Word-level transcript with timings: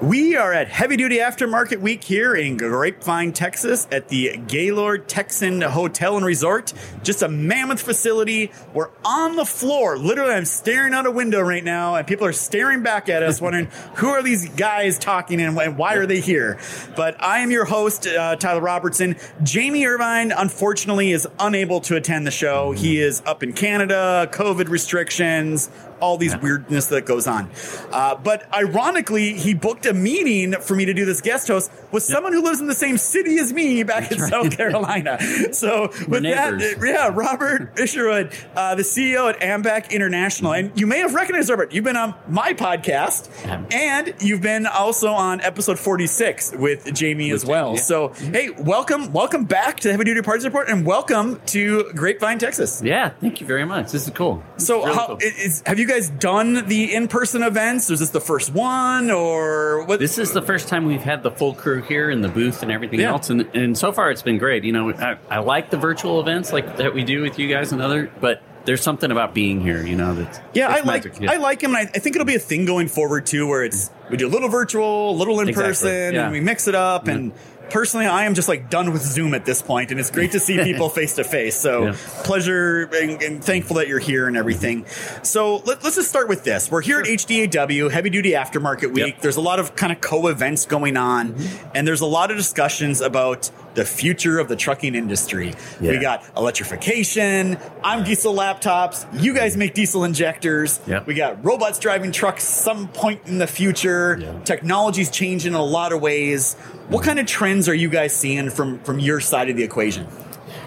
We 0.00 0.36
are 0.36 0.52
at 0.52 0.68
Heavy 0.68 0.98
Duty 0.98 1.16
Aftermarket 1.16 1.80
Week 1.80 2.04
here 2.04 2.34
in 2.34 2.58
Grapevine, 2.58 3.32
Texas 3.32 3.88
at 3.90 4.08
the 4.08 4.36
Gaylord 4.46 5.08
Texan 5.08 5.62
Hotel 5.62 6.18
and 6.18 6.26
Resort. 6.26 6.74
Just 7.02 7.22
a 7.22 7.28
mammoth 7.28 7.80
facility. 7.80 8.52
We're 8.74 8.90
on 9.06 9.36
the 9.36 9.46
floor. 9.46 9.96
Literally, 9.96 10.34
I'm 10.34 10.44
staring 10.44 10.92
out 10.92 11.06
a 11.06 11.10
window 11.10 11.40
right 11.40 11.64
now 11.64 11.94
and 11.94 12.06
people 12.06 12.26
are 12.26 12.34
staring 12.34 12.82
back 12.82 13.08
at 13.08 13.22
us 13.22 13.40
wondering 13.40 13.68
who 13.94 14.08
are 14.08 14.22
these 14.22 14.46
guys 14.50 14.98
talking 14.98 15.40
and 15.40 15.56
why 15.56 15.94
are 15.94 16.04
they 16.04 16.20
here? 16.20 16.58
But 16.94 17.16
I 17.22 17.38
am 17.38 17.50
your 17.50 17.64
host, 17.64 18.06
uh, 18.06 18.36
Tyler 18.36 18.60
Robertson. 18.60 19.16
Jamie 19.42 19.86
Irvine, 19.86 20.30
unfortunately, 20.30 21.12
is 21.12 21.26
unable 21.40 21.80
to 21.80 21.96
attend 21.96 22.26
the 22.26 22.30
show. 22.30 22.72
He 22.72 23.00
is 23.00 23.22
up 23.24 23.42
in 23.42 23.54
Canada, 23.54 24.28
COVID 24.30 24.68
restrictions, 24.68 25.70
all 26.00 26.18
these 26.18 26.36
weirdness 26.36 26.86
that 26.88 27.06
goes 27.06 27.26
on. 27.26 27.50
Uh, 27.90 28.14
but 28.16 28.52
ironically, 28.52 29.32
he 29.34 29.54
booked 29.54 29.85
a 29.86 29.94
meeting 29.94 30.52
for 30.60 30.74
me 30.74 30.84
to 30.84 30.92
do 30.94 31.04
this 31.04 31.20
guest 31.20 31.48
host 31.48 31.70
with 31.92 32.02
someone 32.02 32.32
who 32.32 32.42
lives 32.42 32.60
in 32.60 32.66
the 32.66 32.74
same 32.74 32.98
city 32.98 33.38
as 33.38 33.52
me 33.52 33.82
back 33.82 34.10
in 34.12 34.18
South 34.18 34.56
Carolina. 34.56 35.18
So 35.52 35.88
with 36.08 36.22
that, 36.24 36.54
uh, 36.54 36.84
yeah, 36.84 37.08
Robert 37.12 37.78
Isherwood, 37.78 38.32
uh, 38.54 38.74
the 38.74 38.82
CEO 38.82 39.30
at 39.32 39.40
Ambac 39.40 39.90
International, 39.90 40.52
and 40.54 40.78
you 40.78 40.86
may 40.86 40.98
have 40.98 41.14
recognized 41.14 41.48
Robert. 41.50 41.72
You've 41.72 41.84
been 41.84 41.96
on 41.96 42.14
my 42.28 42.52
podcast, 42.52 43.28
and 43.72 44.14
you've 44.20 44.42
been 44.42 44.66
also 44.66 45.08
on 45.12 45.40
episode 45.40 45.78
forty 45.78 46.06
six 46.06 46.52
with 46.52 46.92
Jamie 46.94 47.30
as 47.30 47.44
well. 47.46 47.74
Yeah. 47.74 47.80
So 47.80 48.08
hey, 48.08 48.50
welcome, 48.50 49.12
welcome 49.12 49.44
back 49.44 49.78
to 49.80 49.88
the 49.88 49.92
Heavy 49.92 50.04
Duty 50.04 50.22
Parts 50.22 50.44
Report, 50.44 50.68
and 50.68 50.84
welcome 50.84 51.40
to 51.46 51.90
Grapevine, 51.94 52.38
Texas. 52.38 52.82
Yeah, 52.84 53.10
thank 53.20 53.40
you 53.40 53.46
very 53.46 53.64
much. 53.64 53.92
This 53.92 54.06
is 54.06 54.10
cool. 54.14 54.42
This 54.56 54.66
So, 54.66 54.80
is 54.80 54.84
really 54.86 54.96
how 54.96 55.06
cool. 55.06 55.18
is, 55.20 55.62
have 55.66 55.78
you 55.78 55.86
guys 55.86 56.10
done 56.10 56.66
the 56.68 56.94
in-person 56.94 57.42
events? 57.42 57.88
Is 57.90 58.00
this 58.00 58.10
the 58.10 58.20
first 58.20 58.52
one, 58.52 59.10
or 59.10 59.75
what? 59.84 59.98
this 60.00 60.18
is 60.18 60.32
the 60.32 60.42
first 60.42 60.68
time 60.68 60.86
we've 60.86 61.02
had 61.02 61.22
the 61.22 61.30
full 61.30 61.54
crew 61.54 61.82
here 61.82 62.10
in 62.10 62.20
the 62.22 62.28
booth 62.28 62.62
and 62.62 62.70
everything 62.72 63.00
Yeah. 63.00 63.10
else, 63.12 63.30
and 63.30 63.42
and 63.54 63.76
so 63.76 63.92
far 63.92 64.10
it's 64.10 64.22
been 64.22 64.38
great. 64.38 64.64
You 64.64 64.72
know, 64.72 64.90
I, 64.92 65.16
I 65.30 65.38
like 65.40 65.70
the 65.70 65.76
virtual 65.76 66.20
events 66.20 66.52
like 66.52 66.76
that 66.76 66.94
we 66.94 67.04
do 67.04 67.22
with 67.22 67.38
you 67.38 67.48
guys 67.48 67.72
and 67.72 67.80
other, 67.82 68.10
but 68.20 68.42
there's 68.64 68.82
something 68.82 69.10
about 69.12 69.32
being 69.32 69.60
here. 69.60 69.86
You 69.86 69.94
know, 69.96 70.14
that's 70.14 70.40
yeah, 70.52 70.68
I 70.68 70.80
like. 70.80 71.20
Yeah. 71.20 71.30
I 71.32 71.36
like 71.36 71.62
him, 71.62 71.74
and 71.74 71.88
I, 71.88 71.90
I 71.94 71.98
think 72.00 72.16
it'll 72.16 72.26
be 72.26 72.34
a 72.34 72.40
thing 72.40 72.64
going 72.64 72.88
forward 72.88 73.26
too, 73.26 73.46
where 73.46 73.64
it's 73.64 73.90
we 74.10 74.16
do 74.16 74.26
a 74.26 74.28
little 74.28 74.48
virtual, 74.48 75.10
a 75.10 75.16
little 75.16 75.38
in 75.40 75.48
Exactly, 75.48 75.70
person, 75.70 76.14
yeah. 76.14 76.24
and 76.24 76.32
we 76.32 76.40
mix 76.40 76.66
it 76.68 76.74
up. 76.74 77.06
And 77.08 77.32
personally, 77.70 78.06
I 78.06 78.24
am 78.24 78.34
just 78.34 78.48
like 78.48 78.70
done 78.70 78.92
with 78.92 79.02
Zoom 79.02 79.34
at 79.34 79.44
this 79.44 79.62
point, 79.62 79.90
and 79.90 80.00
it's 80.00 80.10
great 80.10 80.32
to 80.32 80.40
see 80.40 80.62
people 80.62 80.88
face 80.88 81.14
to 81.16 81.24
face. 81.24 81.56
So 81.56 81.86
Yeah. 81.86 81.96
pleasure 82.24 82.88
and, 82.92 83.22
and 83.22 83.44
thankful 83.44 83.76
that 83.76 83.88
you're 83.88 83.98
here 83.98 84.26
and 84.26 84.36
everything. 84.36 84.86
So 85.22 85.56
let, 85.58 85.84
us 85.84 85.96
just 85.96 86.08
start 86.08 86.28
with 86.28 86.44
this. 86.44 86.70
We're 86.70 86.82
here 86.82 87.00
at 87.00 87.06
HDAW, 87.06 87.90
Heavy 87.90 88.10
Duty 88.10 88.30
Aftermarket 88.32 88.92
Week. 88.92 88.98
Yep. 88.98 89.08
Mm-hmm. 89.08 89.22
There's 89.22 89.36
a 89.36 89.40
lot 89.40 89.58
of 89.58 89.76
kind 89.76 89.92
of 89.92 90.00
co-events 90.00 90.66
going 90.66 90.96
on, 90.96 91.34
and 91.74 91.86
there's 91.86 92.00
a 92.00 92.06
lot 92.06 92.30
of 92.30 92.36
discussions 92.36 93.00
about 93.00 93.50
the 93.76 93.84
future 93.84 94.38
of 94.38 94.48
the 94.48 94.56
trucking 94.56 94.94
industry. 94.94 95.54
We 95.80 95.98
got 95.98 96.24
electrification. 96.36 97.58
I'm 97.84 98.02
diesel 98.02 98.34
laptops. 98.34 99.06
You 99.22 99.34
guys 99.34 99.56
make 99.56 99.74
diesel 99.74 100.02
injectors. 100.02 100.80
Yep. 100.86 101.06
We 101.06 101.14
got 101.14 101.44
robots 101.44 101.78
driving 101.78 102.10
trucks 102.10 102.42
some 102.42 102.88
point 102.88 103.20
in 103.26 103.38
the 103.38 103.46
future. 103.46 104.18
Yeah. 104.18 104.40
Technology's 104.40 105.10
changing 105.10 105.46
in 105.46 105.54
a 105.54 105.62
lot 105.62 105.92
of 105.92 106.00
ways. 106.00 106.54
What 106.54 107.00
mm-hmm. 107.00 107.06
kind 107.06 107.18
of 107.20 107.26
trends 107.26 107.68
are 107.68 107.74
you 107.74 107.88
guys 107.88 108.16
seeing 108.16 108.50
from 108.50 108.80
from 108.80 108.98
your 108.98 109.20
side 109.20 109.50
of 109.50 109.56
the 109.56 109.62
equation? 109.62 110.08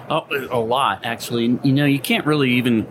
Oh, 0.09 0.26
a 0.52 0.59
lot 0.59 1.03
actually. 1.03 1.59
You 1.64 1.74
know, 1.74 1.86
you 1.86 2.00
can't 2.00 2.26
really 2.26 2.52
even 2.52 2.88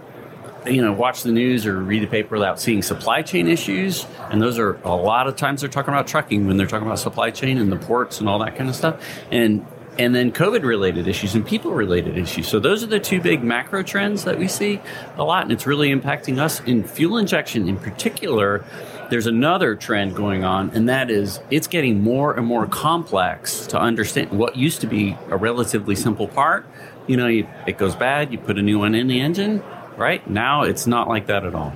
you 0.67 0.83
know 0.83 0.93
watch 0.93 1.23
the 1.23 1.33
news 1.33 1.65
or 1.65 1.79
read 1.79 2.03
the 2.03 2.09
paper 2.09 2.35
without 2.35 2.61
seeing 2.61 2.83
supply 2.83 3.23
chain 3.23 3.47
issues, 3.47 4.07
and 4.31 4.43
those 4.43 4.59
are 4.59 4.75
a 4.83 4.95
lot 4.95 5.29
of 5.29 5.37
times 5.37 5.61
they're 5.61 5.71
talking 5.71 5.95
about 5.95 6.09
trucking 6.09 6.47
when 6.47 6.57
they're 6.57 6.67
talking 6.67 6.87
about 6.87 6.99
supply 6.99 7.31
chain 7.31 7.57
and 7.59 7.71
the 7.71 7.77
ports 7.77 8.19
and 8.19 8.29
all 8.29 8.41
that 8.41 8.57
kind 8.57 8.69
of 8.69 8.75
stuff, 8.75 9.01
and 9.31 9.65
and 9.99 10.15
then 10.15 10.31
COVID 10.31 10.63
related 10.63 11.09
issues 11.09 11.35
and 11.35 11.45
people 11.45 11.73
related 11.73 12.17
issues. 12.17 12.47
So 12.47 12.61
those 12.61 12.85
are 12.85 12.87
the 12.87 13.01
two 13.01 13.21
big 13.21 13.43
macro 13.43 13.83
trends 13.83 14.25
that 14.25 14.39
we 14.39 14.47
see 14.47 14.81
a 15.17 15.25
lot, 15.25 15.43
and 15.43 15.53
it's 15.53 15.67
really 15.67 15.91
impacting 15.91 16.39
us 16.39 16.61
in 16.61 16.85
fuel 16.85 17.19
injection 17.19 17.69
in 17.69 17.77
particular. 17.77 18.65
There's 19.11 19.27
another 19.27 19.75
trend 19.75 20.15
going 20.15 20.45
on, 20.45 20.71
and 20.71 20.89
that 20.89 21.11
is 21.11 21.41
it's 21.51 21.67
getting 21.67 22.03
more 22.03 22.35
and 22.35 22.47
more 22.47 22.67
complex 22.67 23.67
to 23.69 23.79
understand 23.79 24.31
what 24.31 24.57
used 24.57 24.81
to 24.83 24.87
be 24.87 25.17
a 25.31 25.37
relatively 25.37 25.97
simple 25.97 26.29
part. 26.29 26.67
You 27.07 27.17
know, 27.17 27.27
you, 27.27 27.49
it 27.67 27.79
goes 27.79 27.97
bad, 27.97 28.31
you 28.31 28.39
put 28.39 28.59
a 28.59 28.63
new 28.63 28.79
one 28.79 28.95
in 28.95 29.09
the 29.09 29.21
engine, 29.21 29.63
right? 29.97 30.29
Now 30.29 30.63
it's 30.63 30.87
not 30.87 31.09
like 31.09 31.27
that 31.27 31.45
at 31.45 31.55
all. 31.55 31.73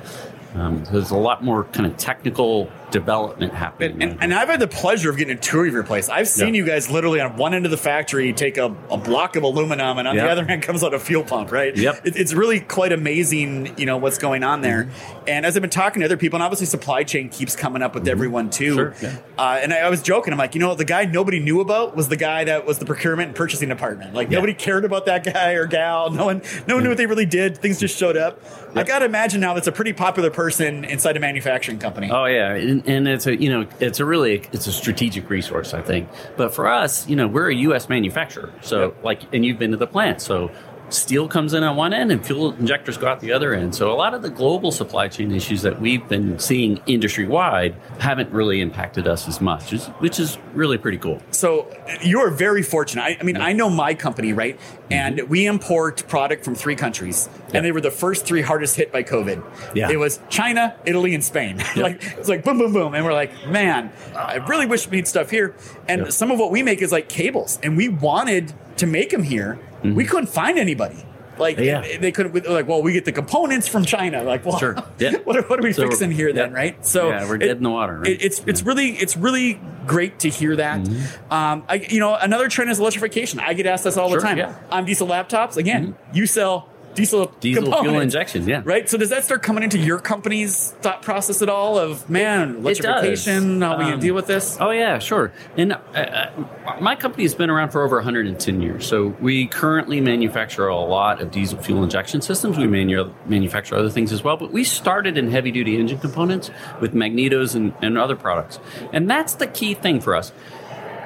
Um, 0.55 0.85
there's 0.85 1.11
a 1.11 1.17
lot 1.17 1.43
more 1.43 1.65
kind 1.65 1.87
of 1.87 1.97
technical 1.97 2.71
development 2.93 3.53
happening. 3.53 4.01
And, 4.03 4.13
and, 4.13 4.23
and 4.23 4.35
I've 4.35 4.49
had 4.49 4.61
the 4.61 4.69
pleasure 4.69 5.11
of 5.11 5.17
getting 5.17 5.37
a 5.37 5.41
tour 5.41 5.67
of 5.67 5.73
your 5.73 5.83
place. 5.83 6.09
I've 6.09 6.29
seen 6.29 6.55
Yeah. 6.55 6.61
you 6.61 6.67
guys 6.67 6.91
literally 6.91 7.21
on 7.21 7.37
one 7.37 7.55
end 7.55 7.65
of 7.65 7.71
the 7.71 7.77
factory 7.77 8.33
take 8.33 8.57
a, 8.59 8.67
a 8.91 8.97
block 8.97 9.35
of 9.37 9.43
aluminum, 9.43 9.99
and 9.99 10.07
on 10.07 10.15
the 10.17 10.29
other 10.31 10.45
end 10.49 10.63
comes 10.63 10.85
out 10.85 10.95
a 10.95 10.99
fuel 11.01 11.25
pump. 11.25 11.51
Right? 11.51 11.77
Yep. 11.77 12.07
It, 12.07 12.17
it's 12.17 12.33
really 12.33 12.61
quite 12.61 12.93
amazing, 12.93 13.77
you 13.79 13.87
know, 13.87 13.97
what's 13.97 14.19
going 14.19 14.45
on 14.45 14.61
there. 14.61 14.85
Mm-hmm. 14.85 15.25
And 15.29 15.47
as 15.47 15.57
I've 15.57 15.63
been 15.63 15.71
talking 15.71 16.01
to 16.01 16.07
other 16.07 16.17
people, 16.17 16.37
and 16.37 16.43
obviously 16.45 16.67
supply 16.67 17.03
chain 17.05 17.29
keeps 17.29 17.57
coming 17.57 17.83
up 17.83 17.95
with 17.95 18.07
everyone 18.07 18.51
too. 18.51 18.75
Sure, 18.75 18.95
yeah. 19.03 19.17
Uh, 19.39 19.59
and 19.63 19.73
I, 19.73 19.79
I 19.79 19.89
was 19.91 20.03
joking. 20.03 20.33
I'm 20.33 20.39
like, 20.39 20.55
you 20.55 20.61
know, 20.61 20.75
the 20.75 20.85
guy 20.85 21.05
nobody 21.05 21.41
knew 21.41 21.61
about 21.61 21.97
was 21.97 22.09
the 22.09 22.17
guy 22.17 22.45
that 22.45 22.67
was 22.67 22.79
the 22.79 22.85
procurement 22.85 23.29
and 23.29 23.37
purchasing 23.37 23.69
department. 23.69 24.15
Like 24.15 24.29
Yeah. 24.31 24.37
nobody 24.37 24.55
cared 24.55 24.85
about 24.85 25.07
that 25.07 25.25
guy 25.25 25.53
or 25.53 25.67
gal. 25.67 26.11
No 26.11 26.27
one, 26.27 26.43
no 26.67 26.75
one 26.75 26.83
knew 26.85 26.91
what 26.91 26.99
they 26.99 27.07
really 27.07 27.27
did. 27.27 27.57
Things 27.59 27.79
just 27.81 27.97
showed 27.97 28.17
up. 28.17 28.41
I 28.75 28.85
got 28.85 29.01
to 29.01 29.05
imagine 29.05 29.41
now 29.41 29.55
that's 29.55 29.67
a 29.67 29.73
pretty 29.73 29.93
popular 29.93 30.31
person 30.31 30.85
inside 30.85 31.17
a 31.17 31.21
manufacturing 31.21 31.79
company. 31.79 32.11
Oh 32.11 32.25
yeah, 32.25 32.55
and, 32.87 33.07
and 33.07 33.09
it's 33.09 33.27
a 33.27 33.41
you 33.41 33.51
know 33.51 33.67
it's 33.81 34.01
a 34.01 34.05
really 34.05 34.43
it's 34.53 34.67
a 34.67 34.73
strategic 34.73 35.29
resource 35.31 35.75
I 35.75 35.83
think. 35.83 36.09
But 36.37 36.55
for 36.55 36.69
us, 36.69 37.09
you 37.09 37.17
know, 37.17 37.27
we're 37.29 37.51
a 37.51 37.55
U.S. 37.55 37.89
manufacturer, 37.89 38.53
so 38.61 38.81
Yep. 38.87 39.05
like, 39.05 39.35
and 39.35 39.45
you've 39.45 39.59
been 39.59 39.71
to 39.73 39.77
the 39.77 39.87
plant, 39.87 40.21
so 40.21 40.51
steel 40.91 41.27
comes 41.27 41.55
in 41.55 41.63
on 41.63 41.75
one 41.77 41.93
end 41.95 42.13
and 42.13 42.25
fuel 42.25 42.53
injectors 42.53 42.99
go 42.99 43.07
out 43.07 43.21
the 43.21 43.33
other 43.33 43.55
end. 43.55 43.75
So 43.75 43.91
a 43.91 43.95
lot 43.97 44.13
of 44.13 44.21
the 44.23 44.29
global 44.31 44.71
supply 44.71 45.09
chain 45.09 45.33
issues 45.33 45.63
that 45.63 45.81
we've 45.81 46.07
been 46.09 46.39
seeing 46.39 46.81
industry 46.87 47.27
wide 47.27 47.75
haven't 47.99 48.31
really 48.31 48.61
impacted 48.61 49.07
us 49.09 49.27
as 49.27 49.41
much, 49.41 49.71
which 50.01 50.21
is- 50.21 50.39
really 50.53 50.77
pretty 50.77 50.99
cool. 50.99 51.19
So 51.31 51.67
you 52.03 52.21
are 52.21 52.29
very 52.31 52.63
fortunate. 52.63 53.03
I, 53.03 53.17
I 53.19 53.23
mean, 53.23 53.39
I 53.39 53.55
know 53.55 53.71
my 53.71 53.95
company, 53.95 54.35
right? 54.35 54.59
Mm-hmm. 54.59 54.93
And 54.93 55.23
we 55.31 55.47
import 55.47 56.07
product 56.09 56.45
from 56.45 56.55
three 56.55 56.77
countries, 56.77 57.31
Yeah. 57.49 57.57
and 57.57 57.65
they 57.65 57.73
were 57.73 57.81
the 57.81 57.91
first 57.91 58.27
three 58.27 58.43
hardest 58.43 58.77
hit 58.77 58.93
by 58.93 59.03
COVID. 59.03 59.43
Yeah. 59.75 59.89
It 59.91 59.97
was 59.99 60.21
China, 60.29 60.75
Italy, 60.85 61.15
and 61.15 61.25
Spain. 61.25 61.57
like 61.77 62.03
it's 62.19 62.29
like 62.29 62.45
boom, 62.45 62.59
boom, 62.59 62.75
boom, 62.75 62.95
and 62.95 63.03
we're 63.03 63.15
like, 63.15 63.33
man, 63.49 63.91
I 64.15 64.37
really 64.37 64.67
wish 64.67 64.87
we 64.89 64.99
had 64.99 65.09
stuff 65.09 65.31
here. 65.31 65.55
And 65.89 66.03
Yeah. 66.03 66.09
some 66.11 66.31
of 66.31 66.39
what 66.39 66.51
we 66.51 66.63
make 66.63 66.83
is 66.83 66.93
like 66.93 67.09
cables, 67.09 67.59
and 67.63 67.79
we 67.79 67.89
wanted 67.89 68.53
to 68.83 68.87
make 68.87 69.11
them 69.11 69.23
here. 69.23 69.59
We 69.83 70.05
couldn't 70.05 70.29
find 70.29 70.59
anybody. 70.59 70.97
Like 71.39 71.57
Mm-hmm. 71.57 71.65
Yeah. 71.91 71.99
they 71.99 72.13
couldn't. 72.13 72.35
Like, 72.49 72.69
well, 72.69 72.83
we 72.83 72.93
get 72.93 73.05
the 73.07 73.11
components 73.13 73.67
from 73.67 73.85
China. 73.87 74.23
Like, 74.23 74.45
well, 74.45 74.59
Sure. 74.59 74.77
Yeah. 74.99 75.17
what, 75.25 75.37
are, 75.37 75.43
what 75.43 75.59
are 75.59 75.63
we 75.63 75.73
So- 75.73 75.89
fixing 75.89 76.11
here 76.13 76.31
then, 76.33 76.51
yeah. 76.51 76.57
right? 76.57 76.87
So 76.87 77.09
Yeah, 77.09 77.27
we're 77.29 77.39
dead 77.39 77.57
in 77.57 77.63
the 77.63 77.71
water, 77.71 77.99
right? 78.01 78.11
it- 78.13 78.23
it's 78.23 78.43
it's 78.47 78.63
really 78.63 78.91
it's 78.91 79.17
really 79.17 79.59
great 79.87 80.19
to 80.21 80.29
hear 80.29 80.55
that. 80.57 80.87
Um, 81.31 81.65
I, 81.69 81.87
you 81.89 81.99
know, 82.01 82.15
another 82.15 82.49
trend 82.49 82.71
is 82.71 82.79
electrification. 82.79 83.41
I 83.41 83.55
get 83.55 83.67
asked 83.67 83.85
this 83.85 83.97
all 83.97 84.11
Mm-hmm. 84.11 84.13
Sure, 84.13 84.21
the 84.21 84.27
time. 84.27 84.39
yeah. 84.39 84.53
Mm-hmm. 84.53 84.73
On 84.75 84.85
diesel 84.85 85.09
laptops, 85.09 85.57
again, 85.57 85.95
you 86.13 86.27
sell 86.27 86.69
diesel 86.95 87.27
Diesel 87.41 87.63
fuel 87.65 87.77
components. 87.77 88.15
injection, 88.15 88.47
yeah. 88.49 88.63
Right. 88.65 88.89
So 88.89 88.99
does 88.99 89.11
that 89.11 89.25
start 89.25 89.43
coming 89.43 89.63
into 89.63 89.79
your 89.79 89.99
company's 89.99 90.73
thought 90.81 91.03
process 91.03 91.43
at 91.43 91.49
all? 91.49 91.79
Of 91.79 92.09
man, 92.11 92.57
electrification. 92.57 93.61
How 93.63 93.75
are 93.75 93.79
we 93.79 93.93
Um, 93.93 94.01
deal 94.01 94.15
with 94.15 94.27
this? 94.27 94.57
Oh 94.61 94.71
yeah, 94.71 94.99
sure. 94.99 95.33
And 95.57 95.73
uh, 95.73 95.77
uh, 95.95 96.77
my 96.81 96.95
company 96.97 97.25
has 97.25 97.35
been 97.35 97.51
around 97.51 97.71
for 97.71 97.83
over 97.83 97.97
110 97.97 98.61
years. 98.63 98.87
So 98.87 99.09
we 99.21 99.47
currently 99.47 100.01
manufacture 100.01 100.67
a 100.69 100.77
lot 100.77 101.21
of 101.21 101.31
diesel 101.31 101.59
fuel 101.59 101.83
injection 101.83 102.21
systems. 102.21 102.59
We 102.59 102.67
manu- 102.67 103.13
manufacture 103.27 103.75
other 103.77 103.91
things 103.91 104.13
as 104.13 104.23
well. 104.23 104.37
But 104.37 104.53
we 104.53 104.65
started 104.65 105.17
in 105.17 105.31
heavy 105.31 105.51
duty 105.51 105.79
engine 105.79 105.99
components 105.99 106.51
with 106.81 106.95
magnetos 106.95 107.55
and, 107.55 107.73
and 107.81 107.97
other 107.99 108.17
products. 108.17 108.59
And 108.93 109.09
that's 109.11 109.35
the 109.35 109.47
key 109.47 109.75
thing 109.75 110.01
for 110.01 110.15
us. 110.15 110.33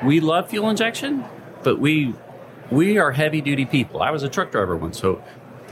We 0.04 0.20
love 0.20 0.50
fuel 0.50 0.68
injection, 0.68 1.24
but 1.62 1.78
we 1.78 2.14
we 2.70 2.98
are 2.98 3.12
heavy 3.12 3.40
duty 3.40 3.64
people. 3.64 4.02
I 4.02 4.10
was 4.10 4.22
a 4.24 4.28
truck 4.28 4.50
driver 4.50 4.76
once, 4.76 4.98
so 4.98 5.22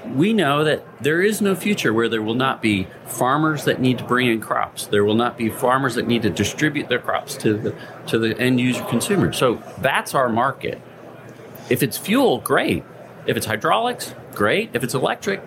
we 0.08 0.32
know 0.32 0.64
that 0.64 0.84
there 1.02 1.22
is 1.22 1.40
no 1.40 1.54
future 1.54 1.92
where 1.92 2.08
there 2.08 2.22
will 2.22 2.34
not 2.34 2.60
be 2.60 2.86
farmers 3.06 3.64
that 3.64 3.80
need 3.80 3.98
to 3.98 4.04
bring 4.04 4.28
in 4.28 4.40
crops. 4.40 4.86
There 4.86 5.04
will 5.04 5.14
not 5.14 5.36
be 5.36 5.48
farmers 5.48 5.94
that 5.94 6.06
need 6.06 6.22
to 6.22 6.30
distribute 6.30 6.88
their 6.88 6.98
crops 6.98 7.36
to 7.38 7.54
the 7.54 7.74
to 8.08 8.18
the 8.18 8.38
end 8.38 8.60
user 8.60 8.84
consumer. 8.84 9.32
So 9.32 9.62
that's 9.78 10.14
our 10.14 10.28
market. 10.28 10.80
If 11.70 11.82
it's 11.82 11.96
fuel, 11.96 12.38
great. 12.38 12.84
If 13.26 13.36
it's 13.36 13.46
hydraulics, 13.46 14.14
great. 14.32 14.70
If 14.74 14.84
it's 14.84 14.94
electric, 14.94 15.42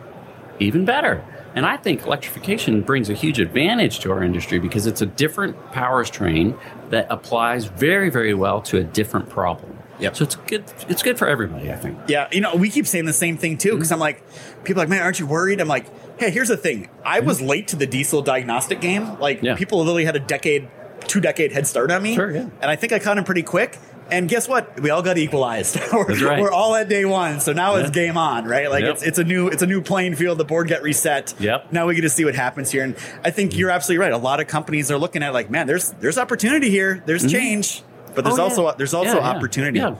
even 0.59 0.85
better. 0.85 1.23
And 1.53 1.65
I 1.65 1.77
think 1.77 2.05
electrification 2.05 2.81
brings 2.81 3.09
a 3.09 3.13
huge 3.13 3.39
advantage 3.39 3.99
to 4.01 4.11
our 4.11 4.23
industry 4.23 4.59
because 4.59 4.85
it's 4.85 5.01
a 5.01 5.05
different 5.05 5.55
powertrain 5.71 6.59
that 6.89 7.07
applies 7.09 7.65
very, 7.65 8.09
very 8.09 8.33
well 8.33 8.61
to 8.63 8.77
a 8.77 8.83
different 8.83 9.29
problem. 9.29 9.76
Yep. 9.99 10.15
So 10.15 10.23
it's 10.23 10.35
good. 10.35 10.63
It's 10.87 11.03
good 11.03 11.17
for 11.17 11.27
everybody, 11.27 11.71
I 11.71 11.75
think. 11.75 11.97
Yeah, 12.07 12.27
you 12.31 12.41
know, 12.41 12.55
we 12.55 12.69
keep 12.69 12.87
saying 12.87 13.05
the 13.05 13.13
same 13.13 13.37
thing 13.37 13.57
too 13.57 13.71
because 13.71 13.87
mm-hmm. 13.87 13.95
I'm 13.95 13.99
like, 13.99 14.23
people 14.63 14.81
are 14.81 14.83
like, 14.83 14.89
man, 14.89 15.01
aren't 15.01 15.19
you 15.19 15.27
worried? 15.27 15.59
I'm 15.59 15.67
like, 15.67 15.85
hey, 16.19 16.29
here's 16.29 16.49
the 16.49 16.57
thing. 16.57 16.89
I 17.03 17.19
was 17.19 17.39
mm-hmm. 17.39 17.47
late 17.47 17.67
to 17.69 17.75
the 17.75 17.87
diesel 17.87 18.21
diagnostic 18.21 18.81
game. 18.81 19.19
Like, 19.19 19.41
Yeah. 19.41 19.55
people 19.55 19.79
literally 19.79 20.05
had 20.05 20.15
a 20.15 20.19
decade, 20.19 20.69
two 21.01 21.19
decade 21.19 21.51
head 21.51 21.67
start 21.67 21.91
on 21.91 22.03
me. 22.03 22.15
Sure, 22.15 22.31
yeah. 22.31 22.49
And 22.61 22.65
I 22.69 22.75
think 22.75 22.93
I 22.93 22.99
caught 22.99 23.15
them 23.15 23.25
pretty 23.25 23.43
quick. 23.43 23.77
And 24.09 24.29
guess 24.29 24.47
what? 24.47 24.79
We 24.79 24.89
all 24.89 25.01
got 25.01 25.17
equalized. 25.17 25.77
we're, 25.93 26.05
right. 26.25 26.41
we're 26.41 26.51
all 26.51 26.75
at 26.75 26.87
day 26.87 27.03
one, 27.05 27.39
so 27.39 27.51
now 27.53 27.75
it's 27.75 27.89
game 27.89 28.17
on, 28.17 28.45
right? 28.45 28.69
Like 28.69 28.83
Yep. 28.83 28.93
it's 28.93 29.03
it's 29.03 29.19
a 29.19 29.23
new 29.23 29.49
it's 29.49 29.61
a 29.61 29.67
new 29.67 29.81
playing 29.81 30.15
field. 30.15 30.37
The 30.37 30.45
board 30.45 30.69
got 30.69 30.81
reset. 30.81 31.33
Yep. 31.39 31.73
Now 31.73 31.87
we 31.87 31.95
get 31.95 32.01
to 32.01 32.09
see 32.09 32.23
what 32.23 32.35
happens 32.35 32.71
here, 32.71 32.83
and 32.83 32.95
I 33.25 33.31
think 33.31 33.51
mm-hmm. 33.51 33.59
you're 33.59 33.69
absolutely 33.69 34.05
right. 34.05 34.13
A 34.13 34.17
lot 34.17 34.39
of 34.39 34.47
companies 34.47 34.89
are 34.91 34.97
looking 34.97 35.23
at 35.23 35.33
like, 35.33 35.49
man, 35.49 35.67
there's 35.67 35.91
there's 35.93 36.17
opportunity 36.17 36.69
here. 36.69 37.03
There's 37.05 37.29
change, 37.29 37.83
but 38.17 38.25
there's 38.25 38.37
Oh, 38.37 38.43
yeah. 38.43 38.49
also 38.49 38.75
there's 38.77 38.93
also 38.93 39.15
Yeah, 39.17 39.19
yeah. 39.19 39.29
opportunity. 39.37 39.79
Yeah. 39.79 39.95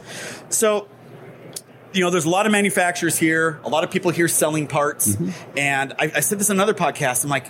So 0.50 0.90
you 1.94 2.02
know, 2.04 2.10
there's 2.10 2.26
a 2.26 2.30
lot 2.30 2.46
of 2.46 2.52
manufacturers 2.52 3.18
here, 3.18 3.60
a 3.64 3.70
lot 3.70 3.84
of 3.84 3.90
people 3.90 4.12
here 4.12 4.28
selling 4.28 4.68
parts. 4.68 5.16
Mm-hmm. 5.16 5.58
And 5.58 5.94
I, 5.98 6.12
I 6.16 6.20
said 6.20 6.38
this 6.38 6.50
in 6.50 6.58
another 6.58 6.74
podcast. 6.74 7.24
I'm 7.24 7.30
like, 7.30 7.50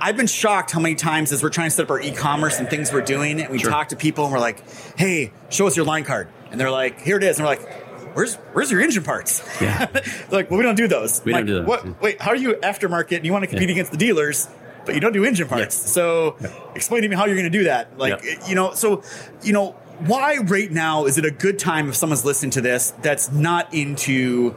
I've 0.00 0.16
been 0.16 0.28
shocked 0.28 0.70
how 0.70 0.80
many 0.80 0.94
times 0.94 1.30
as 1.32 1.42
we're 1.42 1.50
trying 1.50 1.66
to 1.68 1.74
set 1.74 1.82
up 1.84 1.90
our 1.90 2.00
e-commerce 2.00 2.58
and 2.58 2.70
things 2.70 2.92
we're 2.92 3.02
doing, 3.02 3.40
and 3.40 3.50
we 3.50 3.58
Sure. 3.58 3.70
talk 3.70 3.88
to 3.88 3.96
people 3.96 4.24
and 4.24 4.32
we're 4.32 4.38
like, 4.40 4.62
hey, 4.96 5.32
show 5.50 5.66
us 5.66 5.76
your 5.76 5.84
line 5.84 6.04
card. 6.04 6.28
And 6.50 6.58
they're 6.60 6.70
like, 6.70 7.00
here 7.02 7.16
it 7.18 7.24
is. 7.24 7.38
And 7.38 7.46
we're 7.46 7.54
like, 7.56 8.14
where's 8.14 8.36
where's 8.52 8.70
your 8.70 8.80
engine 8.80 9.02
parts? 9.02 9.42
Yeah. 9.60 9.86
Like, 10.30 10.48
well, 10.50 10.58
we 10.58 10.62
don't 10.64 10.76
do 10.76 10.88
those. 10.88 11.22
We 11.24 11.32
don't 11.32 11.40
like, 11.40 11.46
do 11.46 11.54
those, 11.56 11.66
What, 11.66 11.84
yeah. 11.84 11.92
wait, 12.00 12.22
how 12.22 12.30
are 12.30 12.36
you 12.36 12.54
aftermarket 12.54 13.16
and 13.16 13.26
you 13.26 13.32
want 13.32 13.42
to 13.42 13.48
compete 13.48 13.68
Yeah. 13.68 13.74
against 13.74 13.90
the 13.90 13.98
dealers? 13.98 14.48
But 14.86 14.94
you 14.94 15.00
don't 15.00 15.12
do 15.12 15.24
engine 15.24 15.46
parts. 15.48 15.78
Yeah. 15.82 15.90
So 15.92 16.36
explain 16.74 17.02
to 17.02 17.08
me 17.08 17.14
how 17.16 17.26
you're 17.26 17.36
going 17.36 17.50
to 17.52 17.58
do 17.58 17.64
that. 17.64 17.98
Like, 17.98 18.24
Yeah. 18.24 18.48
you 18.48 18.54
know, 18.54 18.72
so, 18.74 19.02
you 19.42 19.52
know, 19.52 19.76
why 20.00 20.36
right 20.38 20.70
now 20.70 21.04
is 21.06 21.18
it 21.18 21.24
a 21.24 21.30
good 21.30 21.58
time 21.58 21.88
if 21.88 21.94
someone's 21.96 22.24
listening 22.24 22.50
to 22.52 22.60
this 22.60 22.92
that's 23.02 23.30
not 23.32 23.72
into 23.72 24.54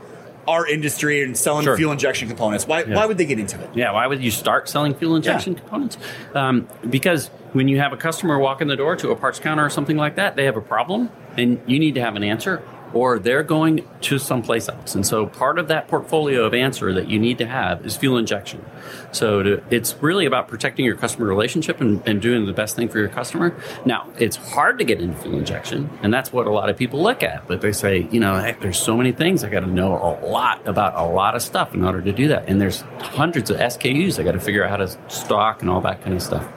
our 0.48 0.68
industry 0.68 1.24
and 1.24 1.36
selling 1.36 1.64
Sure. 1.64 1.76
fuel 1.76 1.92
injection 1.92 2.28
components? 2.28 2.68
Why, 2.68 2.84
Yeah. 2.84 2.96
why 2.96 3.06
would 3.06 3.18
they 3.18 3.26
get 3.26 3.40
into 3.40 3.60
it? 3.60 3.70
Yeah, 3.74 3.92
why 3.92 4.06
would 4.08 4.24
you 4.24 4.30
start 4.32 4.70
selling 4.70 4.94
fuel 4.94 5.16
injection 5.16 5.56
components? 5.56 5.98
Um, 6.36 6.68
because 6.90 7.30
when 7.54 7.68
you 7.68 7.80
have 7.80 7.94
a 7.94 7.98
customer 7.98 8.38
walk 8.38 8.62
in 8.62 8.68
the 8.68 8.76
door 8.76 8.96
to 8.98 9.10
a 9.12 9.16
parts 9.16 9.40
counter 9.40 9.66
or 9.66 9.70
something 9.70 9.98
like 9.98 10.16
that, 10.16 10.36
they 10.36 10.46
have 10.46 10.56
a 10.58 10.62
problem 10.62 11.10
and 11.38 11.60
you 11.66 11.80
need 11.80 11.96
to 11.96 12.02
have 12.02 12.16
an 12.16 12.24
answer, 12.24 12.62
or 12.94 13.20
they're 13.20 13.44
going 13.44 13.88
to 14.02 14.20
someplace 14.20 14.70
else. 14.70 14.96
And 14.96 15.06
so 15.06 15.26
part 15.26 15.60
of 15.60 15.68
that 15.68 15.88
portfolio 15.88 16.44
of 16.46 16.54
answer 16.54 16.94
that 16.94 17.10
you 17.10 17.20
need 17.20 17.38
to 17.40 17.46
have 17.46 17.86
is 17.86 17.96
fuel 17.96 18.18
injection. 18.18 18.64
So 19.12 19.44
to, 19.44 19.64
it's 19.70 19.96
really 20.02 20.26
about 20.26 20.48
protecting 20.48 20.86
your 20.86 20.96
customer 20.96 21.28
relationship 21.28 21.82
and, 21.82 22.02
and 22.08 22.22
doing 22.22 22.46
the 22.46 22.54
best 22.54 22.76
thing 22.76 22.88
for 22.88 23.00
your 23.00 23.10
customer. 23.10 23.56
Now, 23.86 24.10
it's 24.18 24.36
hard 24.36 24.78
to 24.80 24.86
get 24.86 25.02
into 25.02 25.18
fuel 25.18 25.38
injection, 25.38 25.90
and 26.02 26.14
that's 26.14 26.32
what 26.32 26.48
a 26.48 26.52
lot 26.52 26.70
of 26.70 26.78
people 26.78 27.02
look 27.02 27.24
at. 27.24 27.48
But 27.48 27.62
they 27.62 27.72
say, 27.72 28.08
you 28.12 28.20
know, 28.20 28.36
heck, 28.36 28.62
there's 28.62 28.80
so 28.80 28.96
many 28.96 29.12
things. 29.12 29.44
I 29.44 29.50
got 29.50 29.62
to 29.62 29.68
know 29.68 29.94
a 29.94 30.26
lot 30.26 30.66
about 30.68 30.96
a 30.96 31.06
lot 31.06 31.36
of 31.36 31.42
stuff 31.42 31.74
in 31.74 31.84
order 31.84 32.02
to 32.02 32.12
do 32.12 32.28
that. 32.30 32.48
And 32.48 32.60
there's 32.60 32.82
hundreds 33.00 33.50
of 33.50 33.58
SKUs 33.58 34.20
I 34.20 34.24
got 34.24 34.34
to 34.34 34.40
figure 34.40 34.64
out 34.64 34.70
how 34.70 34.78
to 34.78 34.88
stock 35.10 35.62
and 35.62 35.70
all 35.70 35.82
that 35.82 36.02
kind 36.02 36.16
of 36.16 36.22
stuff. 36.22 36.48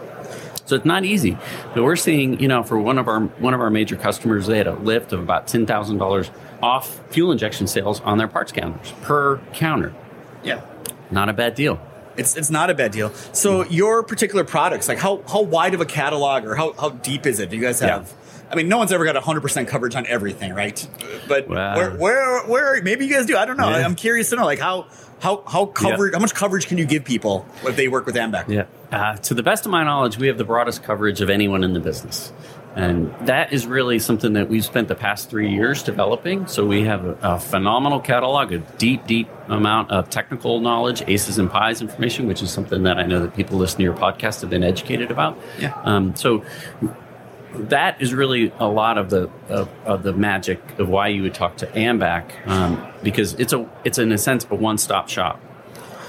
So 0.68 0.76
it's 0.76 0.84
not 0.84 1.04
easy. 1.04 1.38
But 1.74 1.82
we're 1.82 1.96
seeing, 1.96 2.38
you 2.40 2.46
know, 2.46 2.62
for 2.62 2.78
one 2.78 2.98
of 2.98 3.08
our 3.08 3.20
one 3.20 3.54
of 3.54 3.60
our 3.60 3.70
major 3.70 3.96
customers, 3.96 4.46
they 4.46 4.58
had 4.58 4.66
a 4.66 4.74
lift 4.74 5.12
of 5.14 5.20
about 5.20 5.46
ten 5.46 5.64
thousand 5.64 5.96
dollars 5.96 6.30
off 6.62 7.00
fuel 7.10 7.32
injection 7.32 7.66
sales 7.66 8.00
on 8.00 8.18
their 8.18 8.28
parts 8.28 8.52
counters 8.52 8.92
per 9.02 9.38
counter. 9.54 9.94
Yeah. 10.44 10.60
Not 11.10 11.30
a 11.30 11.32
bad 11.32 11.54
deal. 11.54 11.80
It's, 12.18 12.36
it's 12.36 12.50
not 12.50 12.68
a 12.68 12.74
bad 12.74 12.90
deal. 12.90 13.14
So 13.32 13.64
your 13.64 14.02
particular 14.02 14.44
products, 14.44 14.88
like 14.88 14.98
how, 14.98 15.22
how 15.28 15.40
wide 15.42 15.72
of 15.72 15.80
a 15.80 15.86
catalog 15.86 16.44
or 16.44 16.56
how, 16.56 16.72
how 16.72 16.90
deep 16.90 17.26
is 17.26 17.38
it? 17.38 17.48
Do 17.50 17.56
you 17.56 17.62
guys 17.62 17.80
Yeah. 17.80 17.98
have? 17.98 18.12
I 18.50 18.56
mean, 18.56 18.68
no 18.68 18.76
one's 18.78 18.90
ever 18.92 19.04
got 19.04 19.14
100% 19.14 19.68
coverage 19.68 19.94
on 19.94 20.04
everything, 20.06 20.52
right? 20.52 20.86
But 21.28 21.48
where, 21.48 21.90
where, 21.92 22.42
where, 22.46 22.82
maybe 22.82 23.06
you 23.06 23.14
guys 23.14 23.26
do. 23.26 23.36
I 23.36 23.44
don't 23.44 23.56
know. 23.56 23.68
Yeah. 23.70 23.84
I'm 23.84 23.94
curious 23.94 24.30
to 24.30 24.36
know, 24.36 24.44
like 24.46 24.58
how, 24.58 24.86
how, 25.20 25.44
how 25.46 25.66
covered, 25.66 26.14
how 26.14 26.20
much 26.20 26.34
coverage 26.34 26.66
can 26.66 26.76
you 26.76 26.86
give 26.86 27.04
people 27.04 27.46
if 27.64 27.76
they 27.76 27.86
work 27.88 28.04
with 28.04 28.16
Ambac? 28.16 28.48
Yeah. 28.48 28.64
Uh, 28.90 29.16
to 29.16 29.34
the 29.34 29.42
best 29.42 29.66
of 29.66 29.72
my 29.72 29.84
knowledge, 29.84 30.18
we 30.18 30.28
have 30.28 30.38
the 30.38 30.44
broadest 30.44 30.82
coverage 30.82 31.20
of 31.20 31.28
anyone 31.28 31.62
in 31.62 31.72
the 31.72 31.80
business. 31.80 32.32
And 32.74 33.12
that 33.26 33.52
is 33.52 33.66
really 33.66 33.98
something 33.98 34.34
that 34.34 34.48
we've 34.48 34.64
spent 34.64 34.88
the 34.88 34.94
past 34.94 35.28
three 35.28 35.50
years 35.50 35.82
developing. 35.82 36.46
So 36.46 36.64
we 36.64 36.84
have 36.84 37.04
a, 37.04 37.18
a 37.22 37.40
phenomenal 37.40 37.98
catalog, 37.98 38.52
a 38.52 38.58
deep, 38.58 39.06
deep 39.06 39.28
amount 39.48 39.90
of 39.90 40.08
technical 40.10 40.60
knowledge, 40.60 41.02
ACES 41.06 41.38
and 41.38 41.50
PIES 41.50 41.82
information, 41.82 42.28
which 42.28 42.40
is 42.40 42.50
something 42.50 42.84
that 42.84 42.98
I 42.98 43.04
know 43.04 43.20
that 43.20 43.34
people 43.34 43.58
listening 43.58 43.86
to 43.86 43.92
your 43.92 44.00
podcast 44.00 44.42
have 44.42 44.50
been 44.50 44.62
educated 44.62 45.10
about. 45.10 45.38
Yeah. 45.58 45.74
Um, 45.82 46.14
so 46.14 46.44
that 47.52 48.00
is 48.00 48.14
really 48.14 48.52
a 48.58 48.68
lot 48.68 48.98
of 48.98 49.10
the 49.10 49.30
of, 49.48 49.68
of 49.84 50.02
the 50.02 50.12
magic 50.12 50.60
of 50.78 50.88
why 50.88 51.08
you 51.08 51.22
would 51.22 51.34
talk 51.34 51.56
to 51.56 51.66
Ambac 51.68 52.46
um, 52.46 52.86
because 53.02 53.34
it's 53.34 53.52
a 53.52 53.68
it's 53.84 53.98
in 53.98 54.12
a 54.12 54.18
sense 54.18 54.46
a 54.50 54.54
one 54.54 54.78
stop 54.78 55.08
shop, 55.08 55.40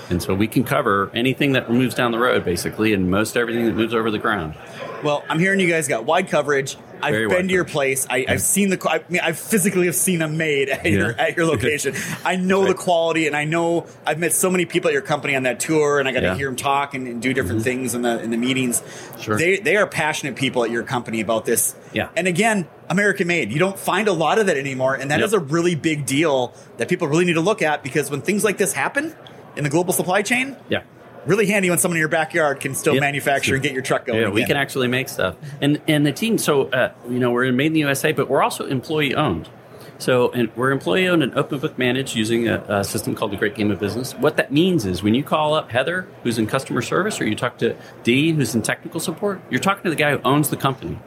and 0.10 0.22
so 0.22 0.34
we 0.34 0.48
can 0.48 0.64
cover 0.64 1.12
anything 1.14 1.54
that 1.54 1.70
moves 1.72 1.96
down 1.96 2.12
the 2.12 2.20
road 2.20 2.44
basically, 2.46 2.94
and 2.94 3.10
most 3.10 3.38
everything 3.38 3.66
that 3.66 3.76
moves 3.76 3.94
over 3.94 4.10
the 4.12 4.20
ground. 4.20 4.56
Well, 5.04 5.24
I'm 5.30 5.40
hearing 5.40 5.60
you 5.60 5.70
guys 5.70 5.88
got 5.88 6.06
wide 6.06 6.28
coverage. 6.30 6.76
I've 7.02 7.14
Very 7.14 7.30
been 7.30 7.48
to 7.48 7.54
your 7.54 7.64
place. 7.64 8.06
I, 8.10 8.26
I've 8.28 8.42
seen 8.42 8.70
the. 8.70 8.90
I 8.90 9.02
mean, 9.08 9.22
I 9.24 9.32
physically 9.32 9.86
have 9.86 9.96
seen 9.96 10.20
them 10.20 10.36
made 10.36 10.68
at, 10.68 10.86
your, 10.86 11.12
at 11.12 11.38
your 11.38 11.46
location. 11.46 11.96
I 12.26 12.36
know 12.36 12.66
the 12.66 12.74
quality, 12.74 13.26
and 13.26 13.38
I 13.38 13.46
know 13.46 13.88
I've 14.06 14.20
met 14.20 14.34
so 14.34 14.50
many 14.50 14.66
people 14.66 14.90
at 14.90 14.94
your 14.94 15.02
company 15.02 15.34
on 15.34 15.44
that 15.44 15.62
tour, 15.62 16.00
and 16.00 16.10
I 16.10 16.12
got 16.12 16.20
to 16.20 16.26
Yeah. 16.26 16.30
Mm-hmm. 16.32 16.38
hear 16.40 16.48
them 16.50 16.56
talk 16.58 16.94
and, 16.96 17.08
and 17.08 17.22
do 17.22 17.34
different 17.34 17.62
things 17.64 17.96
in 17.96 18.02
the 18.02 18.22
in 18.22 18.32
the 18.32 18.38
meetings. 18.38 18.84
Sure. 19.22 19.38
They 19.38 19.60
they 19.60 19.78
are 19.78 19.88
passionate 19.88 20.36
people 20.36 20.66
at 20.66 20.72
your 20.72 20.84
company 20.84 21.22
about 21.22 21.46
this. 21.46 21.74
Yeah. 21.94 22.10
And 22.18 22.28
again, 22.28 22.68
American 22.90 23.28
made. 23.28 23.54
You 23.54 23.60
don't 23.60 23.80
find 23.80 24.10
a 24.10 24.14
lot 24.14 24.38
of 24.38 24.48
that 24.48 24.58
anymore, 24.58 24.96
and 24.96 25.10
that 25.12 25.20
Yep. 25.20 25.28
is 25.28 25.34
a 25.34 25.40
really 25.40 25.76
big 25.76 26.06
deal 26.06 26.54
that 26.76 26.90
people 26.90 27.08
really 27.08 27.24
need 27.24 27.36
to 27.36 27.42
look 27.42 27.62
at 27.62 27.82
because 27.82 28.12
when 28.12 28.22
things 28.22 28.44
like 28.44 28.58
this 28.58 28.74
happen 28.74 29.16
in 29.60 29.64
the 29.64 29.70
global 29.70 29.94
supply 29.94 30.22
chain, 30.24 30.56
Yeah. 30.70 30.82
really 31.28 31.46
handy 31.46 31.70
when 31.70 31.78
someone 31.78 31.98
in 31.98 32.00
your 32.00 32.08
backyard 32.10 32.60
can 32.60 32.74
still 32.74 32.94
Yep. 32.96 33.02
manufacture 33.02 33.54
and 33.54 33.62
get 33.64 33.74
your 33.74 33.82
truck 33.84 34.06
going. 34.06 34.22
Yeah, 34.22 34.30
we 34.30 34.42
again. 34.42 34.48
can 34.56 34.58
actually 34.58 34.88
make 34.88 35.08
stuff, 35.10 35.36
and 35.62 35.80
and 35.88 36.06
the 36.06 36.12
team. 36.12 36.38
So 36.40 36.64
uh, 36.70 36.92
you 37.10 37.20
know, 37.20 37.30
we're 37.32 37.52
made 37.52 37.68
in 37.68 37.74
the 37.74 37.82
USA, 37.82 38.12
but 38.12 38.28
we're 38.30 38.42
also 38.42 38.66
employee 38.66 39.14
owned. 39.14 39.50
So 39.98 40.32
and 40.32 40.50
we're 40.56 40.72
employee 40.72 41.10
owned 41.10 41.22
and 41.24 41.36
open 41.36 41.60
book 41.60 41.78
managed 41.78 42.16
using 42.16 42.48
a, 42.48 42.64
a 42.70 42.84
system 42.86 43.16
called 43.16 43.32
the 43.34 43.38
Great 43.38 43.54
Game 43.56 43.70
of 43.70 43.80
Business. 43.80 44.14
What 44.14 44.38
that 44.38 44.50
means 44.52 44.86
is 44.86 45.04
when 45.04 45.14
you 45.14 45.24
call 45.24 45.54
up 45.54 45.72
Heather, 45.72 46.08
who's 46.24 46.38
in 46.38 46.48
customer 46.48 46.82
service, 46.82 47.20
or 47.20 47.28
you 47.28 47.36
talk 47.36 47.58
to 47.58 47.76
Dee, 48.04 48.32
who's 48.32 48.56
in 48.56 48.62
technical 48.62 49.02
support, 49.02 49.42
you're 49.50 49.60
talking 49.60 49.84
to 49.84 49.90
the 49.90 49.98
guy 49.98 50.12
who 50.12 50.22
owns 50.24 50.50
the 50.50 50.56
company. 50.58 50.98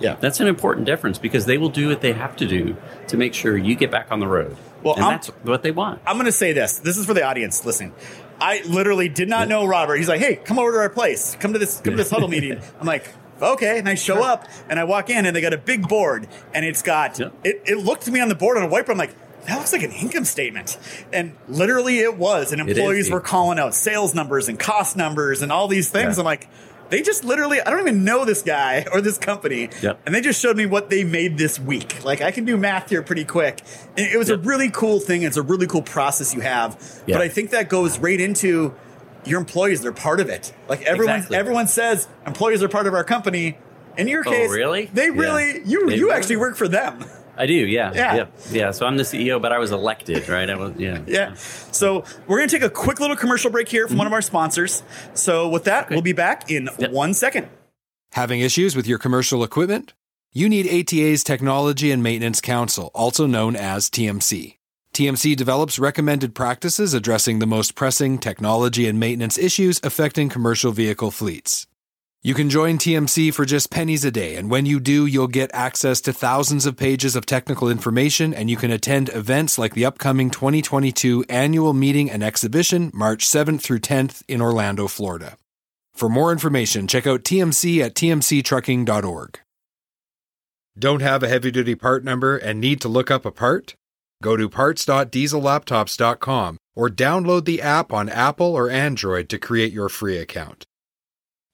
Yeah. 0.00 0.16
That's 0.18 0.40
an 0.40 0.46
important 0.48 0.86
difference 0.86 1.18
because 1.18 1.46
they 1.46 1.58
will 1.58 1.68
do 1.68 1.88
what 1.88 2.00
they 2.00 2.12
have 2.12 2.34
to 2.36 2.46
do 2.46 2.76
to 3.08 3.16
make 3.16 3.34
sure 3.34 3.56
you 3.56 3.74
get 3.74 3.90
back 3.90 4.10
on 4.10 4.18
the 4.20 4.26
road. 4.26 4.56
Well, 4.82 4.94
and 4.94 5.04
I'm- 5.04 5.12
that's 5.14 5.28
what 5.44 5.62
they 5.62 5.70
want. 5.70 6.00
I'm 6.06 6.16
going 6.16 6.26
to 6.26 6.32
say 6.32 6.52
this. 6.52 6.78
This 6.78 6.96
is 6.96 7.06
for 7.06 7.14
the 7.14 7.22
audience. 7.22 7.64
Listen, 7.66 7.92
I 8.40 8.62
literally 8.66 9.08
did 9.10 9.28
not 9.28 9.46
know 9.48 9.66
Robert. 9.66 9.96
He's 9.96 10.08
like, 10.08 10.20
"Hey, 10.20 10.36
come 10.36 10.58
over 10.58 10.72
to 10.72 10.78
our 10.78 10.88
place. 10.88 11.36
Come 11.38 11.52
to 11.52 11.58
this. 11.58 11.80
Come 11.80 11.92
to 11.92 11.96
this 11.98 12.10
huddle 12.10 12.28
meeting." 12.28 12.58
I'm 12.80 12.86
like, 12.86 13.06
"Okay." 13.42 13.78
And 13.78 13.86
I 13.88 13.94
show 13.94 14.22
up 14.22 14.48
and 14.70 14.80
I 14.80 14.84
walk 14.84 15.10
in 15.10 15.26
and 15.26 15.36
they 15.36 15.42
got 15.42 15.52
a 15.52 15.58
big 15.58 15.86
board 15.86 16.26
and 16.54 16.64
it's 16.64 16.80
got. 16.82 17.18
Yeah. 17.18 17.28
It, 17.44 17.62
it 17.66 17.76
looked 17.76 18.04
to 18.04 18.10
me 18.10 18.20
on 18.20 18.28
the 18.30 18.34
board 18.34 18.56
on 18.56 18.62
a 18.62 18.68
whiteboard. 18.68 18.90
I'm 18.92 18.98
like. 18.98 19.14
That 19.46 19.56
looks 19.56 19.72
like 19.72 19.82
an 19.82 19.92
income 19.92 20.26
statement. 20.26 20.76
And 21.14 21.34
literally 21.48 21.98
it 22.00 22.14
was. 22.18 22.52
And 22.52 22.60
employees 22.60 23.10
were 23.10 23.22
calling 23.22 23.58
out 23.58 23.74
sales 23.74 24.14
numbers 24.14 24.50
and 24.50 24.58
cost 24.58 24.98
numbers 24.98 25.40
and 25.40 25.50
all 25.50 25.66
these 25.66 25.88
things. 25.88 26.16
Yeah. 26.16 26.20
I'm 26.20 26.24
like, 26.26 26.46
They 26.90 27.02
just 27.02 27.24
literally, 27.24 27.60
I 27.60 27.70
don't 27.70 27.80
even 27.80 28.04
know 28.04 28.24
this 28.24 28.42
guy 28.42 28.84
or 28.92 29.00
this 29.00 29.16
company. 29.18 29.68
Yep. 29.80 30.00
And 30.06 30.14
they 30.14 30.20
just 30.20 30.40
showed 30.40 30.56
me 30.56 30.66
what 30.66 30.90
they 30.90 31.04
made 31.04 31.38
this 31.38 31.58
week. 31.58 32.04
Like 32.04 32.20
I 32.20 32.30
can 32.30 32.44
do 32.44 32.56
math 32.56 32.90
here 32.90 33.02
pretty 33.02 33.24
quick. 33.24 33.60
And 33.96 34.06
it 34.12 34.18
was 34.18 34.28
Yep. 34.28 34.38
a 34.40 34.42
really 34.42 34.70
cool 34.70 35.00
thing. 35.00 35.22
It's 35.22 35.36
a 35.36 35.42
really 35.42 35.66
cool 35.66 35.82
process 35.82 36.34
you 36.34 36.40
have. 36.40 36.76
Yeah. 37.06 37.16
But 37.16 37.22
I 37.22 37.28
think 37.28 37.50
that 37.50 37.68
goes 37.68 37.98
right 37.98 38.20
into 38.20 38.74
your 39.24 39.38
employees. 39.40 39.82
They're 39.82 39.92
part 39.92 40.20
of 40.20 40.28
it. 40.28 40.52
Like 40.68 40.82
everyone, 40.82 41.16
Exactly. 41.16 41.36
everyone 41.36 41.66
says 41.68 42.08
employees 42.26 42.62
are 42.62 42.68
part 42.68 42.86
of 42.86 42.94
our 42.94 43.04
company. 43.04 43.58
In 43.96 44.08
your 44.08 44.22
Oh, 44.26 44.30
case, 44.30 44.50
really? 44.50 44.90
They 44.94 45.06
Yeah. 45.06 45.12
really, 45.20 45.62
you, 45.64 45.86
They 45.86 45.96
you 45.96 46.06
really- 46.06 46.12
actually 46.12 46.36
work 46.36 46.56
for 46.56 46.68
them. 46.68 47.04
I 47.40 47.46
do, 47.46 47.54
yeah, 47.54 47.90
Yeah. 47.94 48.14
yeah, 48.16 48.26
yeah. 48.52 48.70
So 48.70 48.84
I'm 48.86 48.96
the 48.98 49.02
CEO, 49.02 49.40
but 49.40 49.50
I 49.50 49.58
was 49.58 49.72
elected, 49.72 50.28
right? 50.28 50.48
I 50.50 50.56
was, 50.56 50.74
yeah, 50.76 50.98
Yeah. 51.06 51.32
So 51.34 52.04
we're 52.26 52.36
going 52.38 52.48
to 52.50 52.54
take 52.58 52.62
a 52.66 52.70
quick 52.70 53.00
little 53.00 53.16
commercial 53.16 53.50
break 53.50 53.68
here 53.68 53.88
from 53.88 53.96
one 53.96 54.06
of 54.06 54.12
our 54.12 54.20
sponsors. 54.22 54.82
So 55.14 55.48
with 55.48 55.64
that, 55.64 55.88
we'll 55.88 56.02
be 56.02 56.12
back 56.12 56.50
in 56.50 56.68
Yep. 56.78 56.90
one 56.92 57.14
second. 57.14 57.48
Having 58.12 58.40
issues 58.40 58.76
with 58.76 58.86
your 58.86 58.98
commercial 58.98 59.42
equipment? 59.42 59.94
You 60.32 60.48
need 60.48 60.66
ATA's 60.68 61.24
Technology 61.24 61.90
and 61.90 62.02
Maintenance 62.02 62.40
Council, 62.40 62.90
also 62.94 63.26
known 63.26 63.56
as 63.56 63.88
TMC. 63.88 64.58
TMC 64.92 65.34
develops 65.36 65.78
recommended 65.78 66.34
practices 66.34 66.92
addressing 66.94 67.38
the 67.38 67.46
most 67.46 67.74
pressing 67.74 68.18
technology 68.18 68.86
and 68.86 69.00
maintenance 69.00 69.38
issues 69.38 69.80
affecting 69.82 70.28
commercial 70.28 70.72
vehicle 70.72 71.10
fleets. 71.10 71.66
You 72.22 72.34
can 72.34 72.50
join 72.50 72.76
TMC 72.76 73.32
for 73.32 73.46
just 73.46 73.70
pennies 73.70 74.04
a 74.04 74.10
day, 74.10 74.36
and 74.36 74.50
when 74.50 74.66
you 74.66 74.78
do, 74.78 75.06
you'll 75.06 75.26
get 75.26 75.50
access 75.54 76.02
to 76.02 76.12
thousands 76.12 76.66
of 76.66 76.76
pages 76.76 77.16
of 77.16 77.24
technical 77.24 77.70
information, 77.70 78.34
and 78.34 78.50
you 78.50 78.58
can 78.58 78.70
attend 78.70 79.08
events 79.14 79.56
like 79.56 79.72
the 79.72 79.86
upcoming 79.86 80.28
2022 80.28 81.24
annual 81.30 81.72
meeting 81.72 82.10
and 82.10 82.22
exhibition, 82.22 82.90
March 82.92 83.26
7th 83.26 83.62
through 83.62 83.78
10th 83.78 84.22
in 84.28 84.42
Orlando, 84.42 84.86
Florida. 84.86 85.38
For 85.94 86.10
more 86.10 86.30
information, 86.30 86.86
check 86.86 87.06
out 87.06 87.24
TMC 87.24 87.82
at 87.82 87.94
tmctrucking.org. 87.94 89.40
Don't 90.78 91.00
have 91.00 91.22
a 91.22 91.28
heavy 91.28 91.50
duty 91.50 91.74
part 91.74 92.04
number 92.04 92.36
and 92.36 92.60
need 92.60 92.82
to 92.82 92.88
look 92.88 93.10
up 93.10 93.24
a 93.24 93.30
part? 93.30 93.76
Go 94.22 94.36
to 94.36 94.46
parts.diesellaptops.com 94.46 96.58
or 96.76 96.90
download 96.90 97.46
the 97.46 97.62
app 97.62 97.94
on 97.94 98.10
Apple 98.10 98.54
or 98.54 98.68
Android 98.68 99.30
to 99.30 99.38
create 99.38 99.72
your 99.72 99.88
free 99.88 100.18
account. 100.18 100.66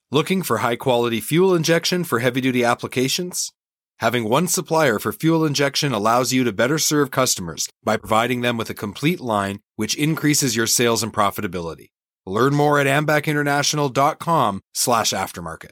Looking 0.09 0.41
for 0.41 0.59
high 0.59 0.77
quality 0.77 1.19
fuel 1.19 1.53
injection 1.53 2.05
for 2.05 2.19
heavy 2.19 2.39
duty 2.39 2.63
applications? 2.63 3.51
Having 3.99 4.29
one 4.29 4.47
supplier 4.47 4.99
for 4.99 5.11
fuel 5.11 5.43
injection 5.43 5.91
allows 5.91 6.31
you 6.31 6.45
to 6.45 6.53
better 6.53 6.77
serve 6.77 7.11
customers 7.11 7.67
by 7.83 7.97
providing 7.97 8.39
them 8.39 8.55
with 8.55 8.69
a 8.69 8.73
complete 8.73 9.19
line, 9.19 9.59
which 9.75 9.95
increases 9.95 10.55
your 10.55 10.65
sales 10.65 11.03
and 11.03 11.13
profitability. 11.13 11.87
Learn 12.25 12.55
more 12.55 12.79
at 12.79 12.87
ambacinternational.com 12.87 14.61
slash 14.73 15.11
aftermarket. 15.11 15.71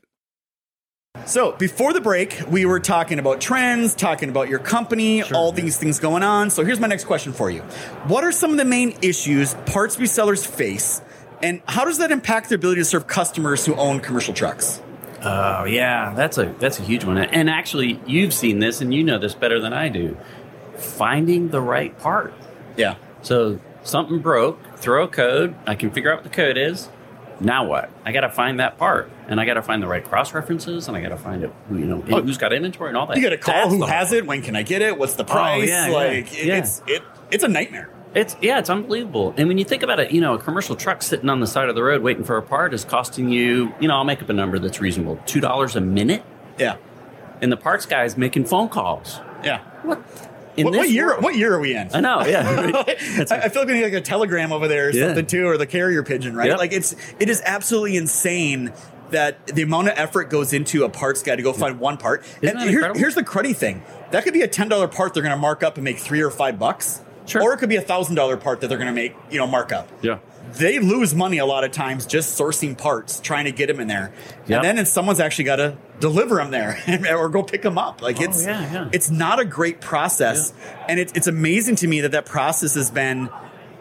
So 1.25 1.53
before 1.53 1.93
the 1.93 2.01
break, 2.01 2.41
we 2.49 2.65
were 2.65 2.81
talking 2.81 3.19
about 3.19 3.39
trends, 3.39 3.95
talking 3.95 4.27
about 4.27 4.49
your 4.49 4.59
company, 4.59 5.23
all 5.23 5.53
these 5.53 5.77
things 5.77 5.97
going 5.97 6.23
on. 6.23 6.49
So 6.49 6.65
here's 6.65 6.81
my 6.81 6.87
next 6.87 7.05
question 7.05 7.31
for 7.31 7.49
you. 7.49 7.61
What 8.09 8.25
are 8.25 8.33
some 8.33 8.51
of 8.51 8.57
the 8.57 8.65
main 8.65 8.97
issues 9.01 9.53
parts 9.65 9.95
resellers 9.95 10.45
face 10.45 11.01
and 11.41 11.61
how 11.67 11.85
does 11.85 11.97
that 11.97 12.11
impact 12.11 12.49
their 12.49 12.57
ability 12.57 12.81
to 12.81 12.85
serve 12.85 13.07
customers 13.07 13.65
who 13.65 13.75
own 13.75 13.99
commercial 13.99 14.33
trucks? 14.33 14.81
Oh 15.21 15.65
yeah, 15.65 16.13
that's 16.15 16.37
a 16.37 16.53
that's 16.59 16.79
a 16.79 16.83
huge 16.83 17.03
one. 17.03 17.17
And 17.17 17.49
actually, 17.49 17.99
you've 18.05 18.33
seen 18.33 18.59
this, 18.59 18.81
and 18.81 18.93
you 18.93 19.03
know 19.03 19.17
this 19.17 19.33
better 19.33 19.59
than 19.59 19.73
I 19.73 19.89
do. 19.89 20.17
Finding 20.77 21.49
the 21.49 21.61
right 21.61 21.97
part. 21.97 22.33
Yeah. 22.77 22.95
So 23.21 23.59
something 23.83 24.19
broke. 24.19 24.59
Throw 24.77 25.05
a 25.05 25.07
code. 25.07 25.55
I 25.65 25.75
can 25.75 25.89
figure 25.91 26.11
out 26.11 26.17
what 26.17 26.23
the 26.23 26.35
code 26.35 26.57
is. 26.57 26.89
Now 27.39 27.65
what? 27.65 27.89
I 28.05 28.11
got 28.11 28.21
to 28.21 28.29
find 28.29 28.59
that 28.59 28.77
part, 28.77 29.09
and 29.27 29.41
I 29.41 29.45
got 29.45 29.55
to 29.55 29.61
find 29.61 29.81
the 29.81 29.87
right 29.87 30.03
cross 30.03 30.33
references, 30.33 30.87
and 30.87 30.95
I 30.95 31.01
got 31.01 31.09
to 31.09 31.17
find 31.17 31.43
it. 31.43 31.51
You 31.69 31.79
know, 31.79 32.03
oh. 32.11 32.21
who's 32.21 32.37
got 32.37 32.53
inventory 32.53 32.89
and 32.89 32.97
all 32.97 33.07
that. 33.07 33.17
You 33.17 33.23
got 33.23 33.29
to 33.29 33.37
call 33.37 33.53
That's 33.53 33.73
who 33.73 33.83
has 33.85 34.13
it, 34.13 34.25
when 34.25 34.41
can 34.41 34.55
I 34.55 34.63
get 34.63 34.81
it, 34.81 34.97
what's 34.97 35.15
the 35.15 35.25
price? 35.25 35.63
Oh, 35.63 35.65
yeah, 35.65 35.87
yeah, 35.87 35.93
like 35.93 36.33
it- 36.33 36.45
yeah. 36.45 36.57
it's 36.57 36.81
it 36.87 37.03
it's 37.31 37.43
a 37.43 37.47
nightmare. 37.47 37.89
It's 38.15 38.35
yeah, 38.41 38.59
it's 38.59 38.69
unbelievable. 38.69 39.33
And 39.37 39.47
when 39.49 39.57
you 39.57 39.65
think 39.65 39.83
about 39.83 39.99
it, 39.99 40.11
you 40.11 40.21
know, 40.21 40.33
a 40.35 40.39
commercial 40.39 40.75
truck 40.75 41.01
sitting 41.03 41.29
on 41.29 41.41
the 41.41 41.47
side 41.47 41.67
of 41.69 41.75
the 41.75 41.83
road 41.83 42.01
waiting 42.01 42.23
for 42.23 42.37
a 42.37 42.41
part 42.41 42.73
is 42.73 42.85
costing 42.85 43.29
you, 43.29 43.73
you 43.79 43.87
know, 43.89 43.95
I'll 43.95 44.05
make 44.05 44.21
up 44.21 44.29
a 44.29 44.33
number 44.33 44.57
that's 44.57 44.79
reasonable, 44.79 45.19
two 45.25 45.41
dollars 45.41 45.75
a 45.75 45.81
minute, 45.81 46.23
Yeah. 46.57 46.77
and 47.41 47.51
the 47.51 47.57
parts 47.57 47.85
guy's 47.85 48.15
making 48.17 48.45
phone 48.45 48.69
calls. 48.69 49.19
Yeah. 49.43 49.59
What? 49.83 50.01
In 50.55 50.63
What, 50.67 50.75
what 50.77 50.89
year 50.89 51.07
world- 51.07 51.23
what 51.23 51.35
year 51.35 51.53
are 51.53 51.59
we 51.59 51.75
in? 51.75 51.89
I 51.93 51.99
know, 51.99 52.25
yeah. 52.25 52.83
I, 52.87 52.95
I 53.43 53.49
feel 53.49 53.63
like 53.63 53.67
we 53.67 53.73
need 53.73 53.83
like 53.83 53.91
a 53.93 53.99
telegram 53.99 54.53
over 54.53 54.69
there 54.69 54.87
or 54.87 54.91
Yeah. 54.91 55.07
something 55.07 55.25
too, 55.25 55.45
or 55.47 55.57
the 55.57 55.67
carrier 55.67 56.01
pigeon, 56.01 56.33
right? 56.33 56.47
Yep. 56.51 56.57
Like 56.59 56.71
it's 56.71 56.95
it 57.19 57.27
is 57.29 57.41
absolutely 57.45 57.97
insane 57.97 58.71
that 59.11 59.45
the 59.47 59.61
amount 59.63 59.89
of 59.89 59.95
effort 59.97 60.29
goes 60.29 60.53
into 60.53 60.85
a 60.85 60.89
parts 60.89 61.21
guy 61.21 61.35
to 61.35 61.43
go 61.43 61.51
find 61.51 61.77
one 61.81 61.97
part. 61.97 62.23
Isn't 62.41 62.57
that 62.57 62.69
here- 62.69 62.93
here's 62.95 63.15
the 63.15 63.23
cruddy 63.23 63.53
thing: 63.53 63.83
that 64.11 64.23
could 64.23 64.33
be 64.33 64.41
a 64.43 64.47
ten 64.47 64.69
dollar 64.69 64.87
part 64.87 65.13
they're 65.13 65.21
going 65.23 65.35
to 65.35 65.41
mark 65.41 65.61
up 65.61 65.75
and 65.75 65.83
make 65.83 65.99
three 65.99 66.21
or 66.21 66.31
five 66.31 66.57
bucks, 66.57 67.01
Sure. 67.25 67.41
or 67.41 67.53
it 67.53 67.57
could 67.57 67.69
be 67.69 67.75
a 67.75 67.81
thousand 67.81 68.15
dollar 68.15 68.37
part 68.37 68.61
that 68.61 68.67
they're 68.67 68.77
going 68.77 68.87
to 68.87 68.93
make 68.93 69.15
you 69.31 69.37
know 69.39 69.47
markup. 69.47 69.89
yeah. 70.01 70.19
They 70.53 70.77
lose 70.77 71.15
money 71.15 71.39
a 71.39 71.45
lot 71.45 71.63
of 71.63 71.71
times 71.71 72.05
just 72.05 72.39
sourcing 72.39 72.77
parts, 72.77 73.19
trying 73.19 73.45
to 73.45 73.51
get 73.51 73.65
them 73.67 73.79
in 73.79 73.87
there, 73.87 74.13
Yep. 74.47 74.57
and 74.57 74.63
then 74.63 74.77
if 74.77 74.87
someone's 74.87 75.19
actually 75.19 75.45
got 75.45 75.55
to 75.55 75.75
deliver 75.99 76.35
them 76.35 76.51
there 76.51 76.77
or 77.17 77.29
go 77.29 77.41
pick 77.41 77.63
them 77.63 77.77
up. 77.79 78.01
Like 78.03 78.21
oh, 78.21 78.25
it's 78.25 78.45
Oh, 78.45 78.49
yeah, 78.51 78.71
yeah. 78.73 78.89
it's 78.93 79.09
not 79.09 79.39
a 79.39 79.45
great 79.45 79.81
process, 79.81 80.53
and 80.87 80.99
it's 80.99 81.11
it's 81.13 81.25
amazing 81.27 81.77
to 81.77 81.87
me 81.87 82.01
that 82.01 82.11
that 82.11 82.25
process 82.27 82.75
has 82.75 82.91
been 82.91 83.29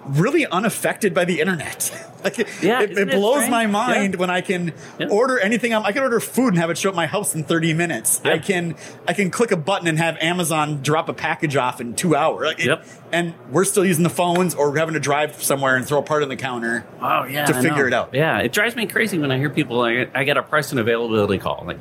really 0.07 0.47
unaffected 0.47 1.15
by 1.15 1.25
the 1.25 1.41
internet. 1.41 1.91
like 2.25 2.39
it, 2.39 2.49
Yeah, 2.63 2.83
it 2.83 2.97
it 2.97 3.11
blows 3.11 3.49
my 3.49 3.67
mind 3.67 4.15
Yeah. 4.15 4.21
when 4.21 4.31
I 4.31 4.41
can 4.41 4.73
Yeah. 4.99 5.09
order 5.09 5.39
anything. 5.39 5.73
I 5.75 5.93
can 5.93 6.03
order 6.03 6.21
food 6.21 6.49
and 6.49 6.59
have 6.59 6.71
it 6.71 6.79
show 6.79 6.91
up 6.91 6.95
my 6.95 7.07
house 7.07 7.35
in 7.35 7.45
30 7.45 7.75
minutes. 7.75 8.21
I 8.25 8.39
can 8.39 8.75
I 9.09 9.13
can 9.13 9.31
click 9.31 9.51
a 9.51 9.57
button 9.57 9.87
and 9.89 9.99
have 9.99 10.17
Amazon 10.21 10.81
drop 10.83 11.09
a 11.09 11.15
package 11.15 11.57
off 11.57 11.81
in 11.81 11.95
two 11.95 12.15
hours. 12.17 12.47
Like 12.49 12.65
Yep. 12.65 12.87
And 13.13 13.35
we're 13.51 13.65
still 13.65 13.85
using 13.85 14.03
the 14.05 14.11
phones 14.11 14.55
or 14.55 14.71
we're 14.71 14.79
having 14.79 14.95
to 14.95 15.01
drive 15.01 15.43
somewhere 15.43 15.77
and 15.77 15.87
throw 15.87 15.99
a 15.99 16.03
part 16.03 16.23
on 16.23 16.29
the 16.29 16.37
counter. 16.37 16.85
Oh 17.01 17.25
yeah, 17.25 17.47
to 17.47 17.57
I 17.57 17.63
figure 17.63 17.83
know. 17.83 17.87
it 17.87 17.93
out. 17.95 18.11
Yeah, 18.15 18.39
it 18.41 18.53
drives 18.53 18.77
me 18.77 18.87
crazy 18.87 19.19
when 19.19 19.31
I 19.31 19.39
hear 19.39 19.51
people. 19.51 19.79
Like, 19.79 20.11
I 20.15 20.25
get 20.25 20.37
a 20.37 20.43
price 20.43 20.71
and 20.71 20.81
availability 20.81 21.39
call. 21.39 21.63
Like, 21.67 21.79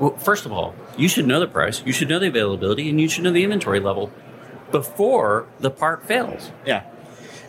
well, 0.00 0.16
first 0.16 0.46
of 0.46 0.52
all, 0.52 0.74
you 0.96 1.08
should 1.08 1.26
know 1.26 1.38
the 1.40 1.46
price, 1.46 1.82
you 1.84 1.92
should 1.92 2.08
know 2.08 2.18
the 2.18 2.28
availability, 2.28 2.88
and 2.88 3.00
you 3.00 3.08
should 3.08 3.22
know 3.24 3.32
the 3.32 3.44
inventory 3.44 3.80
level 3.80 4.10
before 4.70 5.46
the 5.58 5.70
part 5.70 6.06
fails. 6.06 6.50
Yeah. 6.64 6.82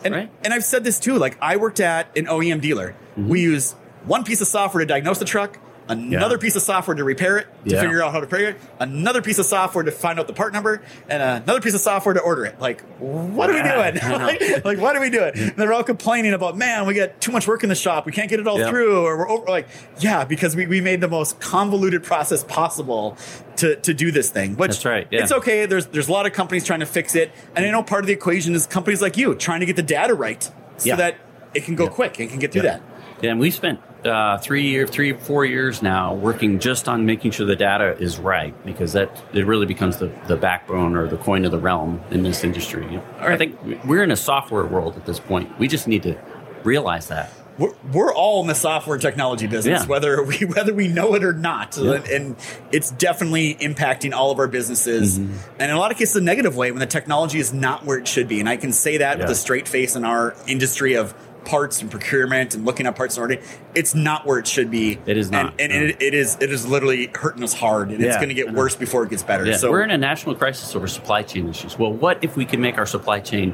And, 0.03 0.13
Right. 0.13 0.31
and 0.43 0.53
I've 0.53 0.63
said 0.63 0.84
this 0.84 1.00
too. 1.00 1.17
Like 1.17 1.38
I 1.41 1.58
worked 1.58 1.79
at 1.79 2.15
an 2.17 2.25
OEM 2.25 2.62
dealer. 2.62 2.96
Mm-hmm. 3.17 3.29
We 3.29 3.41
use 3.41 3.74
one 4.05 4.24
piece 4.24 4.41
of 4.41 4.48
software 4.48 4.81
to 4.81 4.86
diagnose 4.88 5.20
the 5.20 5.25
truck, 5.25 5.58
another 5.89 6.38
piece 6.38 6.55
of 6.55 6.61
software 6.61 6.95
to 6.95 7.03
repair 7.03 7.38
it, 7.38 7.47
to 7.65 7.75
Yeah. 7.75 7.81
figure 7.81 8.01
out 8.01 8.11
how 8.13 8.19
to 8.19 8.25
repair 8.25 8.50
it, 8.50 8.57
another 8.79 9.21
piece 9.21 9.39
of 9.39 9.45
software 9.45 9.83
to 9.83 9.91
find 9.91 10.19
out 10.19 10.27
the 10.27 10.33
part 10.33 10.53
number, 10.53 10.81
and 11.09 11.21
another 11.21 11.59
piece 11.59 11.73
of 11.73 11.81
software 11.81 12.13
to 12.13 12.21
order 12.21 12.45
it. 12.45 12.59
Like, 12.61 12.81
what 13.00 13.50
are 13.50 13.53
we 13.53 13.61
doing? 13.61 14.00
Like, 14.21 14.63
like, 14.65 14.77
what 14.79 14.95
are 14.95 15.01
we 15.01 15.09
doing? 15.09 15.31
And 15.35 15.55
they're 15.57 15.73
all 15.73 15.83
complaining 15.83 16.33
about, 16.33 16.55
man, 16.57 16.85
we 16.85 16.93
got 16.93 17.19
too 17.19 17.31
much 17.31 17.47
work 17.47 17.63
in 17.63 17.69
the 17.69 17.75
shop. 17.75 18.05
We 18.05 18.11
can't 18.11 18.29
get 18.29 18.39
it 18.39 18.47
all 18.47 18.59
Yeah. 18.59 18.69
through, 18.69 19.05
or 19.05 19.17
we're 19.17 19.29
over. 19.29 19.45
Like, 19.47 19.67
yeah, 20.00 20.23
because 20.23 20.55
we, 20.55 20.65
we 20.67 20.79
made 20.81 21.01
the 21.01 21.07
most 21.09 21.39
convoluted 21.39 22.03
process 22.03 22.43
possible 22.43 23.17
to, 23.57 23.75
to 23.77 23.93
do 23.93 24.11
this 24.11 24.29
thing. 24.29 24.55
Which 24.55 24.71
That's 24.71 24.85
right, 24.85 25.07
yeah. 25.11 25.23
It's 25.23 25.31
okay. 25.31 25.65
There's 25.65 25.88
there's 25.88 26.07
a 26.07 26.11
lot 26.11 26.25
of 26.25 26.33
companies 26.33 26.65
trying 26.65 26.79
to 26.81 26.85
fix 26.85 27.15
it, 27.15 27.31
and 27.55 27.65
I 27.65 27.71
know 27.71 27.83
part 27.83 28.01
of 28.03 28.07
the 28.07 28.13
equation 28.13 28.55
is 28.55 28.65
companies 28.67 29.01
like 29.01 29.17
you 29.17 29.35
trying 29.35 29.59
to 29.59 29.65
get 29.65 29.75
the 29.75 29.83
data 29.83 30.13
right 30.13 30.41
so 30.43 30.51
Yeah. 30.83 30.95
that 30.95 31.15
it 31.53 31.65
can 31.65 31.75
go 31.75 31.83
Yeah. 31.85 31.89
quick 31.89 32.19
and 32.19 32.29
can 32.29 32.39
get 32.39 32.51
through 32.53 32.63
Yeah. 32.63 32.71
that. 32.77 32.81
Yeah, 33.21 33.31
and 33.31 33.39
we 33.39 33.51
spent 33.51 33.79
uh, 34.05 34.38
three 34.39 34.63
year, 34.70 34.88
three 34.88 35.13
four 35.13 35.46
years 35.46 35.81
now 35.81 36.13
working 36.15 36.60
just 36.60 36.88
on 36.89 37.05
making 37.05 37.31
sure 37.31 37.46
the 37.46 37.55
data 37.55 37.96
is 38.00 38.17
right 38.17 38.53
because 38.65 38.93
that 38.93 39.22
it 39.34 39.46
really 39.46 39.65
becomes 39.65 39.98
the, 39.98 40.12
the 40.27 40.36
backbone 40.36 40.96
or 40.96 41.08
the 41.08 41.17
coin 41.17 41.46
of 41.46 41.51
the 41.51 41.60
realm 41.60 42.01
in 42.12 42.24
this 42.24 42.43
industry. 42.43 42.84
You 42.86 42.98
know, 42.98 43.03
I 43.20 43.38
think 43.38 43.58
we're 43.86 44.03
in 44.03 44.12
a 44.12 44.15
software 44.17 44.65
world 44.65 44.96
at 44.98 45.05
this 45.05 45.20
point. 45.20 45.58
We 45.60 45.67
just 45.67 45.88
need 45.88 46.03
to 46.03 46.17
realize 46.63 47.08
that. 47.10 47.31
We're, 47.58 47.74
we're 47.91 48.13
all 48.13 48.41
in 48.41 48.48
the 48.48 48.55
software 48.55 48.98
technology 48.98 49.46
business, 49.46 49.81
Yeah. 49.81 49.88
whether 49.88 50.24
we 50.24 50.38
whether 50.55 50.74
we 50.74 50.88
know 50.88 51.13
it 51.15 51.24
or 51.24 51.34
not, 51.34 51.77
Yeah. 51.77 52.01
and, 52.10 52.36
it's 52.72 52.89
definitely 52.91 53.55
impacting 53.55 54.13
all 54.13 54.31
of 54.31 54.39
our 54.39 54.48
businesses, 54.48 55.20
Mm-hmm. 55.20 55.34
and 55.60 55.70
in 55.70 55.75
a 55.75 55.79
lot 55.79 55.91
of 55.91 55.98
cases, 55.98 56.15
a 56.15 56.22
negative 56.22 56.55
way 56.55 56.72
when 56.72 56.79
the 56.79 56.86
technology 56.88 57.38
is 57.39 57.53
not 57.53 57.86
where 57.86 57.98
it 58.00 58.08
should 58.08 58.27
be. 58.29 58.39
And 58.39 58.48
I 58.48 58.55
can 58.58 58.72
say 58.72 58.98
that 58.98 59.20
with 59.20 59.29
a 59.29 59.36
straight 59.36 59.67
face 59.67 59.96
in 59.98 60.05
our 60.05 60.34
industry 60.48 60.96
of 60.96 61.13
parts 61.45 61.81
and 61.81 61.89
procurement 61.89 62.53
and 62.55 62.65
looking 62.65 62.86
at 62.86 62.95
parts 62.95 63.17
and 63.17 63.21
ordering. 63.21 63.41
It's 63.75 63.95
not 63.95 64.25
where 64.25 64.39
it 64.39 64.48
should 64.48 64.69
be. 64.69 65.00
It 65.05 65.17
is 65.17 65.31
not, 65.31 65.53
and, 65.60 65.71
and 65.71 65.88
no. 65.88 65.89
it, 65.89 66.01
it 66.01 66.13
is 66.13 66.38
it 66.39 66.51
is 66.51 66.67
literally 66.67 67.10
hurting 67.13 67.43
us 67.43 67.53
hard, 67.53 67.91
and 67.91 68.03
it's 68.03 68.17
going 68.17 68.29
to 68.29 68.36
get 68.36 68.53
worse 68.53 68.75
before 68.75 69.03
it 69.03 69.10
gets 69.10 69.24
better. 69.24 69.45
Yeah, 69.45 69.57
so 69.57 69.71
we're 69.71 69.83
in 69.83 69.91
a 69.91 69.98
national 69.98 70.36
crisis 70.36 70.75
over 70.75 70.88
supply 70.88 71.24
chain 71.24 71.48
issues. 71.48 71.77
Well, 71.77 71.93
what 71.93 72.24
if 72.24 72.36
we 72.36 72.45
can 72.45 72.62
make 72.62 72.77
our 72.77 72.86
supply 72.86 73.19
chain 73.19 73.53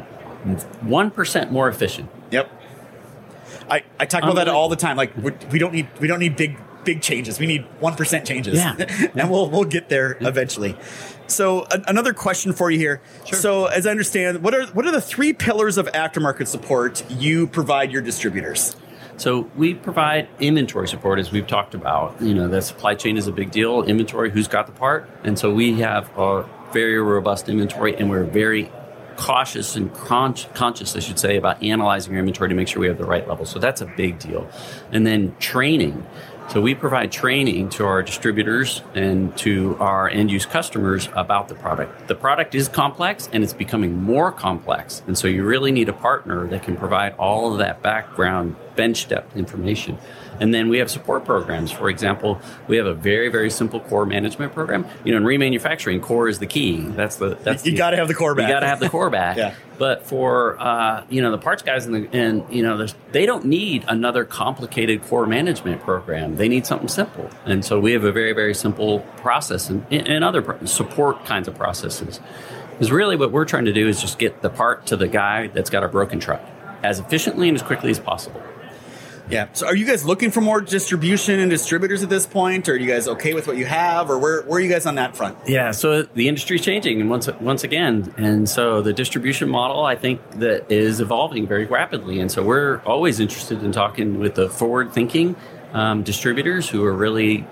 one 0.82 1.12
percent 1.12 1.51
more 1.51 1.70
efficient? 1.70 2.10
Yep. 2.32 2.51
I, 3.70 3.84
I 4.00 4.06
talk 4.06 4.24
about 4.24 4.36
that 4.36 4.48
all 4.48 4.70
the 4.70 4.75
time. 4.75 4.98
Like 4.98 5.13
we, 5.17 5.60
don't 5.60 5.74
need 5.74 5.88
we 6.00 6.08
don't 6.08 6.20
need 6.20 6.36
big 6.36 6.58
big 6.84 7.01
changes. 7.01 7.39
We 7.39 7.48
need 7.48 7.65
one 7.79 7.96
percent 7.96 8.25
changes. 8.25 8.56
Yeah. 8.56 8.75
and 9.15 9.29
we'll 9.29 9.50
we'll 9.50 9.65
get 9.65 9.89
there 9.89 10.17
eventually. 10.22 10.77
So 11.27 11.67
a, 11.72 11.81
another 11.88 12.13
question 12.13 12.53
for 12.53 12.72
you 12.72 12.79
here. 12.79 13.01
So 13.25 13.65
as 13.65 13.86
I 13.86 13.91
understand, 13.91 14.41
what 14.43 14.53
are 14.53 14.65
what 14.67 14.86
are 14.86 14.91
the 14.91 15.01
three 15.01 15.34
pillars 15.34 15.77
of 15.77 15.88
aftermarket 15.88 16.48
support 16.48 17.10
you 17.10 17.48
provide 17.48 17.91
your 17.91 18.01
distributors? 18.01 18.75
So 19.17 19.50
we 19.55 19.74
provide 19.74 20.29
inventory 20.39 20.88
support, 20.88 21.17
as 21.17 21.31
we've 21.31 21.48
talked 21.48 21.74
about. 21.74 22.22
You 22.22 22.36
know, 22.36 22.48
the 22.48 22.62
supply 22.62 22.93
chain 22.93 23.17
is 23.17 23.27
a 23.27 23.31
big 23.31 23.50
deal. 23.50 23.81
Inventory, 23.84 24.29
who's 24.29 24.48
got 24.48 24.67
the 24.67 24.74
part, 24.74 25.10
and 25.24 25.38
so 25.39 25.51
we 25.51 25.79
have 25.79 26.15
a 26.17 26.48
very 26.72 27.01
robust 27.01 27.50
inventory, 27.50 27.96
and 27.96 28.12
we're 28.12 28.25
very 28.25 28.72
cautious 29.15 29.75
and 29.75 29.91
con- 29.96 30.36
conscious, 30.53 30.96
I 30.96 31.00
should 31.00 31.17
say, 31.17 31.38
about 31.38 31.62
analyzing 31.63 32.13
our 32.13 32.19
inventory 32.19 32.50
to 32.50 32.55
make 32.55 32.67
sure 32.67 32.79
we 32.79 32.88
have 32.88 33.00
the 33.00 33.05
right 33.05 33.27
level. 33.27 33.46
So 33.46 33.57
that's 33.57 33.81
a 33.81 33.86
big 33.86 34.19
deal. 34.19 34.48
And 34.91 35.05
then 35.05 35.36
training. 35.39 36.05
So 36.50 36.62
we 36.62 36.75
provide 36.75 37.12
training 37.12 37.68
to 37.72 37.86
our 37.86 38.01
distributors 38.01 38.82
and 38.96 39.36
to 39.39 39.75
our 39.82 40.08
end 40.08 40.32
use 40.32 40.46
customers 40.46 41.10
about 41.13 41.50
the 41.50 41.56
product. 41.56 42.08
The 42.08 42.16
product 42.16 42.56
is 42.56 42.70
complex 42.70 43.27
and 43.34 43.44
it's 43.44 43.51
becoming 43.51 44.01
more 44.01 44.32
complex. 44.32 45.04
And 45.08 45.18
so 45.18 45.27
you 45.27 45.44
really 45.44 45.74
need 45.74 45.89
a 45.89 45.94
partner 45.94 46.48
that 46.48 46.63
can 46.63 46.77
provide 46.77 47.16
all 47.16 47.51
of 47.51 47.58
that 47.60 47.82
background 47.82 48.56
bench 48.77 49.10
depth 49.10 49.36
information. 49.36 49.98
And 50.39 50.53
then 50.53 50.70
we 50.70 50.77
have 50.79 50.89
support 50.91 51.25
programs. 51.25 51.72
For 51.72 51.89
example, 51.89 52.39
we 52.67 52.77
have 52.77 52.86
a 52.86 52.94
very, 52.94 53.29
very 53.29 53.50
simple 53.50 53.79
core 53.79 54.06
management 54.06 54.53
program. 54.53 54.86
You 55.03 55.12
know, 55.12 55.17
in 55.17 55.24
remanufacturing, 55.24 56.01
core 56.01 56.27
is 56.27 56.39
the 56.39 56.46
key. 56.48 56.82
That's 56.82 57.15
the 57.17 57.36
that's 57.36 57.65
You 57.65 57.75
gotta 57.77 57.98
have 57.98 58.08
the 58.08 58.13
core 58.13 58.36
back. 58.36 58.48
You 58.48 58.53
got 58.53 58.60
to 58.62 58.67
have 58.67 58.79
the 58.79 58.89
core 58.89 59.10
back. 59.10 59.38
Yeah. 59.38 59.53
But 59.77 60.06
for 60.08 60.60
uh, 60.60 61.03
you 61.10 61.22
know 61.22 61.32
the 61.32 61.38
parts 61.38 61.62
guys 61.62 61.86
and, 61.86 61.94
the, 61.96 62.10
and 62.17 62.44
you 62.53 62.63
know 62.63 62.77
there's- 62.77 62.96
they 63.12 63.25
don't 63.25 63.46
need 63.46 63.86
another 63.88 64.25
complicated 64.25 65.03
core 65.03 65.25
management 65.27 65.82
program. 65.82 66.36
They 66.36 66.48
need 66.50 66.65
something 66.65 66.88
simple. 66.88 67.29
And 67.46 67.63
so 67.63 67.79
we 67.79 67.91
have 67.94 68.03
a 68.03 68.12
very 68.12 68.34
very 68.34 68.53
simple 68.56 69.00
process 69.17 69.70
and, 69.70 69.86
and 69.91 70.24
other 70.24 70.41
pro- 70.41 70.65
support 70.65 71.25
kinds 71.25 71.48
of 71.48 71.56
processes. 71.56 72.20
Because 72.72 72.91
really 72.91 73.15
what 73.15 73.32
we're 73.32 73.46
trying 73.46 73.65
to 73.65 73.74
do 73.74 73.88
is 73.88 74.00
just 74.01 74.20
get 74.20 74.41
the 74.41 74.50
part 74.50 74.86
to 74.88 74.96
the 74.98 75.08
guy 75.08 75.48
that's 75.48 75.70
got 75.70 75.84
a 75.84 75.88
broken 75.88 76.20
truck 76.20 76.41
as 76.84 77.00
efficiently 77.00 77.48
and 77.50 77.56
as 77.58 77.63
quickly 77.63 77.89
as 77.91 78.00
possible. 78.00 78.41
Yeah. 79.29 79.50
So 79.51 79.67
are 79.67 79.75
you 79.75 79.86
guys 79.86 80.05
looking 80.05 80.31
for 80.31 80.39
more 80.39 80.62
distribution 80.62 81.39
and 81.39 81.50
distributors 81.50 82.01
at 82.01 82.10
this 82.10 82.25
point? 82.25 82.69
Or 82.69 82.74
are 82.74 82.77
you 82.77 82.88
guys 82.88 83.10
okay 83.10 83.34
with 83.34 83.46
what 83.46 83.57
you 83.57 83.65
have? 83.65 84.10
Or 84.10 84.17
where, 84.17 84.41
where 84.43 84.57
are 84.57 84.62
you 84.62 84.69
guys 84.69 84.86
on 84.86 84.96
that 84.96 85.17
front? 85.17 85.38
Yeah, 85.46 85.72
so 85.72 86.03
the 86.03 86.29
industry's 86.29 86.62
changing, 86.62 87.01
and 87.01 87.10
once 87.10 87.27
once 87.41 87.63
again, 87.65 88.13
and 88.17 88.48
so 88.48 88.81
the 88.81 88.93
distribution 88.93 89.50
model, 89.50 89.84
I 89.84 89.96
think 89.96 90.22
that 90.39 90.72
is 90.72 91.01
evolving 91.01 91.46
very 91.46 91.65
rapidly, 91.65 92.19
and 92.19 92.31
so 92.31 92.41
we're 92.41 92.79
always 92.86 93.19
interested 93.19 93.63
in 93.63 93.72
talking 93.72 94.19
with 94.19 94.36
the 94.36 94.50
forward-thinking 94.50 95.36
um, 95.74 96.03
distributors 96.03 96.69
who 96.69 96.86
are 96.86 96.93
really, 96.93 97.46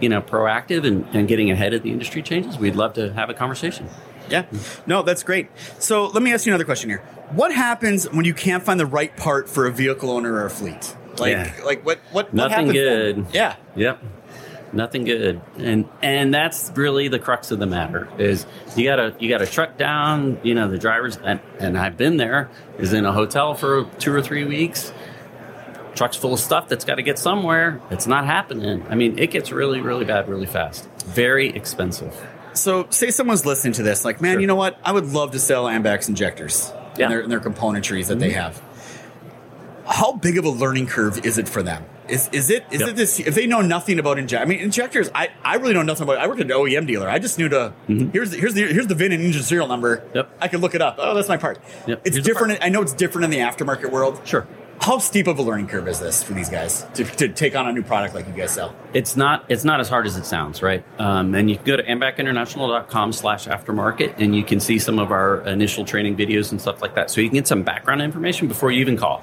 you 0.00 0.08
know, 0.08 0.20
proactive 0.20 0.86
and, 0.86 1.06
and 1.14 1.28
getting 1.28 1.50
ahead 1.50 1.72
of 1.72 1.82
the 1.82 1.90
industry 1.90 2.22
changes. 2.22 2.58
We'd 2.58 2.76
love 2.76 2.92
to 2.94 3.12
have 3.14 3.30
a 3.30 3.34
conversation. 3.34 3.88
Yeah. 4.28 4.44
No, 4.86 5.02
that's 5.02 5.22
great. 5.22 5.48
So 5.78 6.06
let 6.06 6.22
me 6.22 6.32
ask 6.32 6.46
you 6.46 6.52
another 6.52 6.64
question 6.64 6.90
here. 6.90 7.02
What 7.30 7.54
happens 7.54 8.04
when 8.10 8.24
you 8.24 8.34
can't 8.34 8.62
find 8.62 8.78
the 8.78 8.86
right 8.86 9.16
part 9.16 9.48
for 9.48 9.66
a 9.66 9.72
vehicle 9.72 10.10
owner 10.10 10.34
or 10.34 10.46
a 10.46 10.50
fleet? 10.50 10.96
Like, 11.18 11.32
Yeah. 11.32 11.52
like 11.64 11.84
what, 11.84 11.98
what, 12.10 12.26
what 12.26 12.34
Nothing 12.34 12.66
then? 12.66 12.74
good. 12.74 13.26
Yeah. 13.32 13.56
Yep. 13.76 14.02
Nothing 14.74 15.04
good. 15.04 15.42
And 15.58 15.86
and 16.00 16.32
that's 16.32 16.72
really 16.74 17.08
the 17.08 17.18
crux 17.18 17.50
of 17.50 17.58
the 17.58 17.66
matter 17.66 18.08
is 18.18 18.46
you 18.74 18.84
gotta 18.84 19.14
you 19.18 19.28
gotta 19.28 19.44
truck 19.46 19.76
down, 19.76 20.38
you 20.42 20.54
know, 20.54 20.68
the 20.70 20.78
drivers 20.78 21.18
and, 21.22 21.40
and 21.58 21.76
I've 21.76 21.98
been 21.98 22.16
there, 22.16 22.48
is 22.78 22.94
in 22.94 23.04
a 23.04 23.12
hotel 23.12 23.52
for 23.54 23.84
two 23.98 24.14
or 24.14 24.22
three 24.22 24.44
weeks. 24.44 24.90
Truck's 25.94 26.16
full 26.16 26.32
of 26.32 26.40
stuff 26.40 26.68
that's 26.68 26.86
got 26.86 26.94
to 26.94 27.02
get 27.02 27.18
somewhere. 27.18 27.78
It's 27.90 28.06
not 28.06 28.24
happening. 28.24 28.82
I 28.88 28.94
mean, 28.94 29.18
it 29.18 29.30
gets 29.30 29.52
really, 29.52 29.82
really 29.82 30.06
bad 30.06 30.26
really 30.26 30.46
fast. 30.46 30.88
Very 31.04 31.50
expensive. 31.50 32.16
So 32.54 32.86
say 32.88 33.10
someone's 33.10 33.44
listening 33.44 33.74
to 33.74 33.82
this, 33.82 34.02
like, 34.02 34.22
man, 34.22 34.34
Sure. 34.36 34.40
you 34.40 34.46
know 34.46 34.54
what? 34.54 34.78
I 34.82 34.92
would 34.92 35.06
love 35.12 35.32
to 35.32 35.38
sell 35.38 35.66
Ambac's 35.68 36.08
injectors 36.08 36.70
Yeah. 36.72 36.76
Mm-hmm. 36.76 37.02
and, 37.02 37.12
their, 37.12 37.20
and 37.20 37.30
their 37.32 37.40
componentries 37.40 38.06
that 38.06 38.18
they 38.20 38.30
have. 38.30 38.62
How 39.86 40.12
big 40.12 40.38
of 40.38 40.44
a 40.44 40.50
learning 40.50 40.86
curve 40.86 41.24
is 41.24 41.38
it 41.38 41.48
for 41.48 41.62
them? 41.62 41.84
Is, 42.08 42.28
is 42.32 42.50
it 42.50 42.64
is 42.70 42.80
Yep. 42.80 42.90
it 42.90 42.96
this 42.96 43.20
if 43.20 43.34
they 43.34 43.46
know 43.46 43.60
nothing 43.62 43.98
about 43.98 44.18
inject? 44.18 44.42
I 44.42 44.44
mean, 44.44 44.58
injectors. 44.60 45.10
I, 45.14 45.28
I 45.44 45.56
really 45.56 45.72
know 45.74 45.82
nothing 45.82 46.04
about. 46.04 46.18
I 46.18 46.26
worked 46.26 46.40
at 46.40 46.46
an 46.46 46.52
OEM 46.52 46.86
dealer. 46.86 47.08
I 47.08 47.18
just 47.18 47.38
knew 47.38 47.48
to 47.48 47.72
here's 47.86 48.30
the, 48.32 48.38
here's 48.38 48.54
the 48.54 48.66
here's 48.72 48.86
the 48.88 48.94
VIN 48.94 49.12
and 49.12 49.22
engine 49.22 49.42
serial 49.42 49.68
number. 49.68 49.98
Mm-hmm. 49.98 50.16
Yep. 50.16 50.30
I 50.40 50.48
can 50.48 50.60
look 50.60 50.74
it 50.74 50.82
up. 50.82 50.96
Oh, 50.98 51.14
that's 51.14 51.28
my 51.28 51.36
part. 51.36 51.58
Yep. 51.86 52.02
It's 52.04 52.16
Here's 52.16 52.26
different. 52.26 52.58
I 52.62 52.68
know 52.68 52.82
it's 52.82 52.92
different 52.92 53.24
in 53.24 53.30
the 53.30 53.38
aftermarket 53.38 53.90
world. 53.90 54.20
Sure. 54.24 54.46
How 54.80 54.98
steep 54.98 55.28
of 55.28 55.38
a 55.38 55.42
learning 55.42 55.68
curve 55.68 55.86
is 55.86 56.00
this 56.00 56.24
for 56.24 56.32
these 56.34 56.48
guys 56.48 56.84
to, 56.94 57.04
to 57.04 57.28
take 57.28 57.54
on 57.54 57.68
a 57.68 57.72
new 57.72 57.84
product 57.84 58.16
like 58.16 58.26
you 58.26 58.32
guys 58.32 58.50
sell? 58.50 58.74
It's 58.92 59.16
not 59.16 59.44
it's 59.48 59.64
not 59.64 59.78
as 59.78 59.88
hard 59.88 60.06
as 60.06 60.16
it 60.16 60.26
sounds, 60.26 60.60
right? 60.60 60.84
Um, 60.98 61.34
and 61.36 61.48
you 61.48 61.54
can 61.56 61.64
go 61.64 61.76
to 61.76 61.84
ambacinternational.com 61.84 63.12
slash 63.12 63.46
aftermarket 63.46 64.14
and 64.18 64.34
you 64.34 64.42
can 64.42 64.58
see 64.58 64.78
some 64.80 64.98
of 64.98 65.12
our 65.12 65.40
initial 65.46 65.84
training 65.84 66.16
videos 66.16 66.50
and 66.50 66.60
stuff 66.60 66.82
like 66.82 66.96
that. 66.96 67.10
So 67.12 67.20
you 67.20 67.28
can 67.28 67.34
get 67.36 67.46
some 67.46 67.62
background 67.62 68.02
information 68.02 68.48
before 68.48 68.72
you 68.72 68.80
even 68.80 68.96
call. 68.96 69.22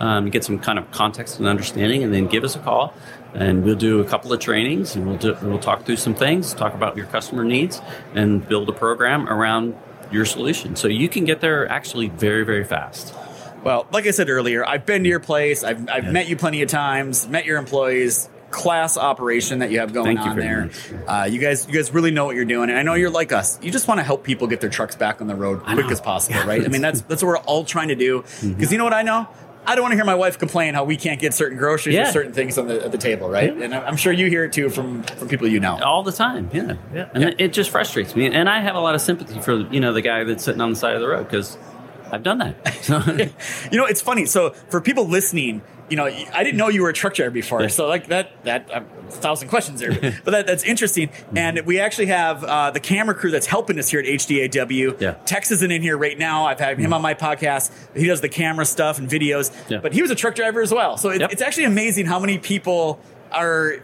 Um, 0.00 0.30
get 0.30 0.44
some 0.44 0.58
kind 0.58 0.78
of 0.78 0.90
context 0.90 1.38
and 1.38 1.46
understanding, 1.46 2.02
and 2.02 2.12
then 2.12 2.26
give 2.26 2.42
us 2.42 2.56
a 2.56 2.58
call, 2.58 2.94
and 3.34 3.62
we'll 3.62 3.76
do 3.76 4.00
a 4.00 4.04
couple 4.04 4.32
of 4.32 4.40
trainings, 4.40 4.96
and 4.96 5.06
we'll 5.06 5.18
do, 5.18 5.36
we'll 5.42 5.58
talk 5.58 5.84
through 5.84 5.98
some 5.98 6.14
things, 6.14 6.54
talk 6.54 6.72
about 6.72 6.96
your 6.96 7.04
customer 7.06 7.44
needs, 7.44 7.82
and 8.14 8.48
build 8.48 8.68
a 8.70 8.72
program 8.72 9.28
around 9.28 9.76
your 10.10 10.24
solution. 10.24 10.74
So 10.74 10.88
you 10.88 11.08
can 11.08 11.26
get 11.26 11.42
there 11.42 11.68
actually 11.68 12.08
very 12.08 12.44
very 12.44 12.64
fast. 12.64 13.14
Well, 13.62 13.86
like 13.92 14.06
I 14.06 14.10
said 14.12 14.30
earlier, 14.30 14.66
I've 14.66 14.86
been 14.86 15.02
to 15.02 15.08
your 15.08 15.20
place. 15.20 15.62
I've, 15.62 15.86
I've 15.90 16.10
met 16.10 16.28
you 16.28 16.36
plenty 16.36 16.62
of 16.62 16.70
times. 16.70 17.28
Met 17.28 17.44
your 17.44 17.58
employees. 17.58 18.30
Class 18.50 18.96
operation 18.96 19.60
that 19.60 19.70
you 19.70 19.78
have 19.78 19.92
going 19.92 20.16
Thank 20.16 20.24
you 20.24 20.32
on 20.32 20.36
there. 20.36 20.70
Uh, 21.06 21.28
you 21.30 21.38
guys, 21.38 21.68
you 21.68 21.74
guys 21.74 21.92
really 21.94 22.10
know 22.10 22.24
what 22.24 22.34
you're 22.34 22.44
doing, 22.44 22.68
and 22.68 22.76
I 22.76 22.82
know 22.82 22.94
you're 22.94 23.08
like 23.08 23.30
us. 23.30 23.62
You 23.62 23.70
just 23.70 23.86
want 23.86 24.00
to 24.00 24.02
help 24.02 24.24
people 24.24 24.48
get 24.48 24.60
their 24.60 24.70
trucks 24.70 24.96
back 24.96 25.20
on 25.20 25.28
the 25.28 25.36
road 25.36 25.62
quick 25.62 25.86
as 25.86 26.00
possible, 26.00 26.40
right? 26.44 26.64
I 26.64 26.66
mean, 26.66 26.80
that's 26.80 27.02
that's 27.02 27.22
what 27.22 27.28
we're 27.28 27.38
all 27.38 27.64
trying 27.64 27.88
to 27.88 27.94
do. 27.94 28.22
Mm-hmm. 28.22 28.54
Because 28.54 28.72
you 28.72 28.78
know 28.78 28.82
what 28.82 28.92
I 28.92 29.02
know. 29.02 29.28
I 29.66 29.74
don't 29.74 29.82
want 29.82 29.92
to 29.92 29.96
hear 29.96 30.04
my 30.04 30.14
wife 30.14 30.38
complain 30.38 30.74
how 30.74 30.84
we 30.84 30.96
can't 30.96 31.20
get 31.20 31.34
certain 31.34 31.58
groceries 31.58 31.96
or 31.96 32.06
certain 32.06 32.32
things 32.32 32.58
on 32.58 32.66
the 32.66 32.84
at 32.84 32.92
the 32.92 32.98
table, 32.98 33.28
right? 33.28 33.56
Yeah. 33.56 33.64
And 33.64 33.74
I'm 33.74 33.96
sure 33.96 34.12
you 34.12 34.26
hear 34.26 34.44
it 34.44 34.52
too 34.52 34.70
from 34.70 35.02
from 35.02 35.28
people 35.28 35.48
you 35.48 35.60
know. 35.60 35.78
all 35.82 36.02
the 36.02 36.12
time. 36.12 36.50
Yeah, 36.52 36.76
yeah, 36.94 37.08
and 37.12 37.22
Yeah. 37.22 37.28
It, 37.30 37.40
it 37.40 37.52
just 37.52 37.70
frustrates 37.70 38.16
me. 38.16 38.26
And 38.26 38.48
I 38.48 38.60
have 38.60 38.74
a 38.74 38.80
lot 38.80 38.94
of 38.94 39.00
sympathy 39.00 39.40
for 39.40 39.54
you 39.54 39.80
know 39.80 39.92
the 39.92 40.02
guy 40.02 40.24
that's 40.24 40.44
sitting 40.44 40.60
on 40.60 40.70
the 40.70 40.76
side 40.76 40.94
of 40.94 41.00
the 41.00 41.08
road 41.08 41.24
because 41.24 41.56
I've 42.12 42.22
done 42.22 42.38
that. 42.38 42.56
So, 42.82 42.98
You 43.70 43.78
know, 43.78 43.84
it's 43.86 44.00
funny. 44.00 44.24
So 44.26 44.50
for 44.70 44.80
people 44.80 45.06
listening, 45.06 45.62
you 45.90 45.96
know, 45.96 46.06
I 46.06 46.42
didn't 46.44 46.56
know 46.56 46.68
you 46.68 46.82
were 46.82 46.88
a 46.88 46.92
truck 46.94 47.14
driver 47.14 47.30
before. 47.30 47.60
Yeah. 47.62 47.68
So 47.68 47.86
like 47.88 48.06
that, 48.08 48.42
that 48.44 48.70
uh, 48.72 48.80
a 49.08 49.10
thousand 49.10 49.48
questions 49.48 49.80
there, 49.80 49.90
but 50.24 50.30
that, 50.30 50.46
that's 50.46 50.64
interesting. 50.64 51.10
And 51.36 51.60
we 51.66 51.78
actually 51.80 52.06
have 52.06 52.42
uh, 52.44 52.70
the 52.70 52.80
camera 52.80 53.14
crew 53.14 53.30
that's 53.30 53.46
helping 53.46 53.78
us 53.78 53.90
here 53.90 54.00
at 54.00 54.06
HDAW. 54.06 55.00
Yeah. 55.00 55.12
Tex 55.26 55.50
isn't 55.50 55.70
in 55.70 55.82
here 55.82 55.98
right 55.98 56.16
now. 56.18 56.46
I've 56.46 56.60
had 56.60 56.78
him 56.78 56.92
on 56.92 57.02
my 57.02 57.14
podcast. 57.14 57.70
He 57.96 58.06
does 58.06 58.20
the 58.20 58.28
camera 58.28 58.64
stuff 58.64 58.98
and 58.98 59.08
videos, 59.08 59.52
Yeah. 59.68 59.78
but 59.80 59.92
he 59.92 60.00
was 60.00 60.10
a 60.10 60.14
truck 60.14 60.34
driver 60.34 60.62
as 60.62 60.72
well. 60.72 60.96
So 60.96 61.10
it, 61.10 61.20
Yep. 61.20 61.32
it's 61.32 61.42
actually 61.42 61.64
amazing 61.64 62.06
how 62.06 62.18
many 62.18 62.38
people 62.38 63.00
are 63.32 63.76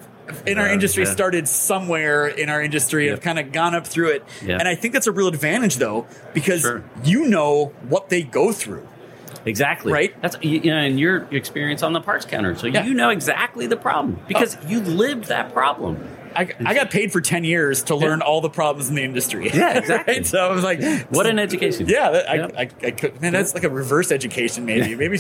in 0.47 0.59
our 0.59 0.69
uh, 0.69 0.73
industry 0.73 1.05
yeah. 1.05 1.12
started 1.12 1.49
somewhere 1.49 2.27
in 2.27 2.49
our 2.49 2.62
industry 2.62 3.09
and 3.09 3.17
have 3.17 3.25
kind 3.25 3.39
of 3.39 3.53
gone 3.53 3.75
up 3.75 3.87
through 3.87 4.11
it. 4.11 4.25
Yeah. 4.45 4.59
And 4.59 4.69
I 4.69 4.75
think 4.75 4.95
that's 4.95 5.07
a 5.07 5.12
real 5.12 5.29
advantage 5.29 5.77
though, 5.77 6.07
because 6.35 6.61
Sure. 6.62 6.85
you 7.05 7.27
know 7.27 7.67
what 7.89 8.09
they 8.09 8.23
go 8.23 8.53
through. 8.53 8.87
exactly 9.45 9.93
Right? 9.93 10.21
That's 10.21 10.37
you 10.43 10.61
know, 10.71 10.77
and 10.77 10.99
your 10.99 11.29
experience 11.31 11.83
on 11.83 11.93
the 11.93 12.01
parts 12.01 12.25
counter, 12.25 12.57
so 12.57 12.67
Yeah. 12.67 12.85
you 12.85 12.95
know 12.95 13.11
exactly 13.11 13.67
the 13.67 13.77
problem 13.77 14.19
because 14.27 14.57
oh. 14.57 14.69
you 14.69 14.81
lived 14.81 15.25
that 15.27 15.53
problem. 15.53 15.97
I, 16.37 16.53
I 16.64 16.75
got 16.75 16.90
paid 16.90 17.12
for 17.12 17.20
10 17.20 17.44
years 17.44 17.85
to 17.85 17.96
learn 17.96 18.20
all 18.22 18.40
the 18.40 18.51
problems 18.51 18.88
in 18.88 18.94
the 18.94 19.03
industry. 19.03 19.51
Yeah, 19.53 19.79
exactly. 19.79 20.14
Right? 20.14 20.27
So 20.37 20.38
I 20.38 20.53
was 20.53 20.64
like, 20.64 20.83
What 21.09 21.27
an 21.27 21.38
education! 21.38 21.88
yeah, 21.88 22.11
that, 22.11 22.31
I. 22.31 22.62
I, 22.62 22.70
I 22.83 22.90
could, 22.90 23.20
man, 23.20 23.33
that's 23.33 23.55
like 23.55 23.64
a 23.64 23.70
reverse 23.70 24.11
education, 24.12 24.64
maybe. 24.66 24.94
Maybe 24.94 25.18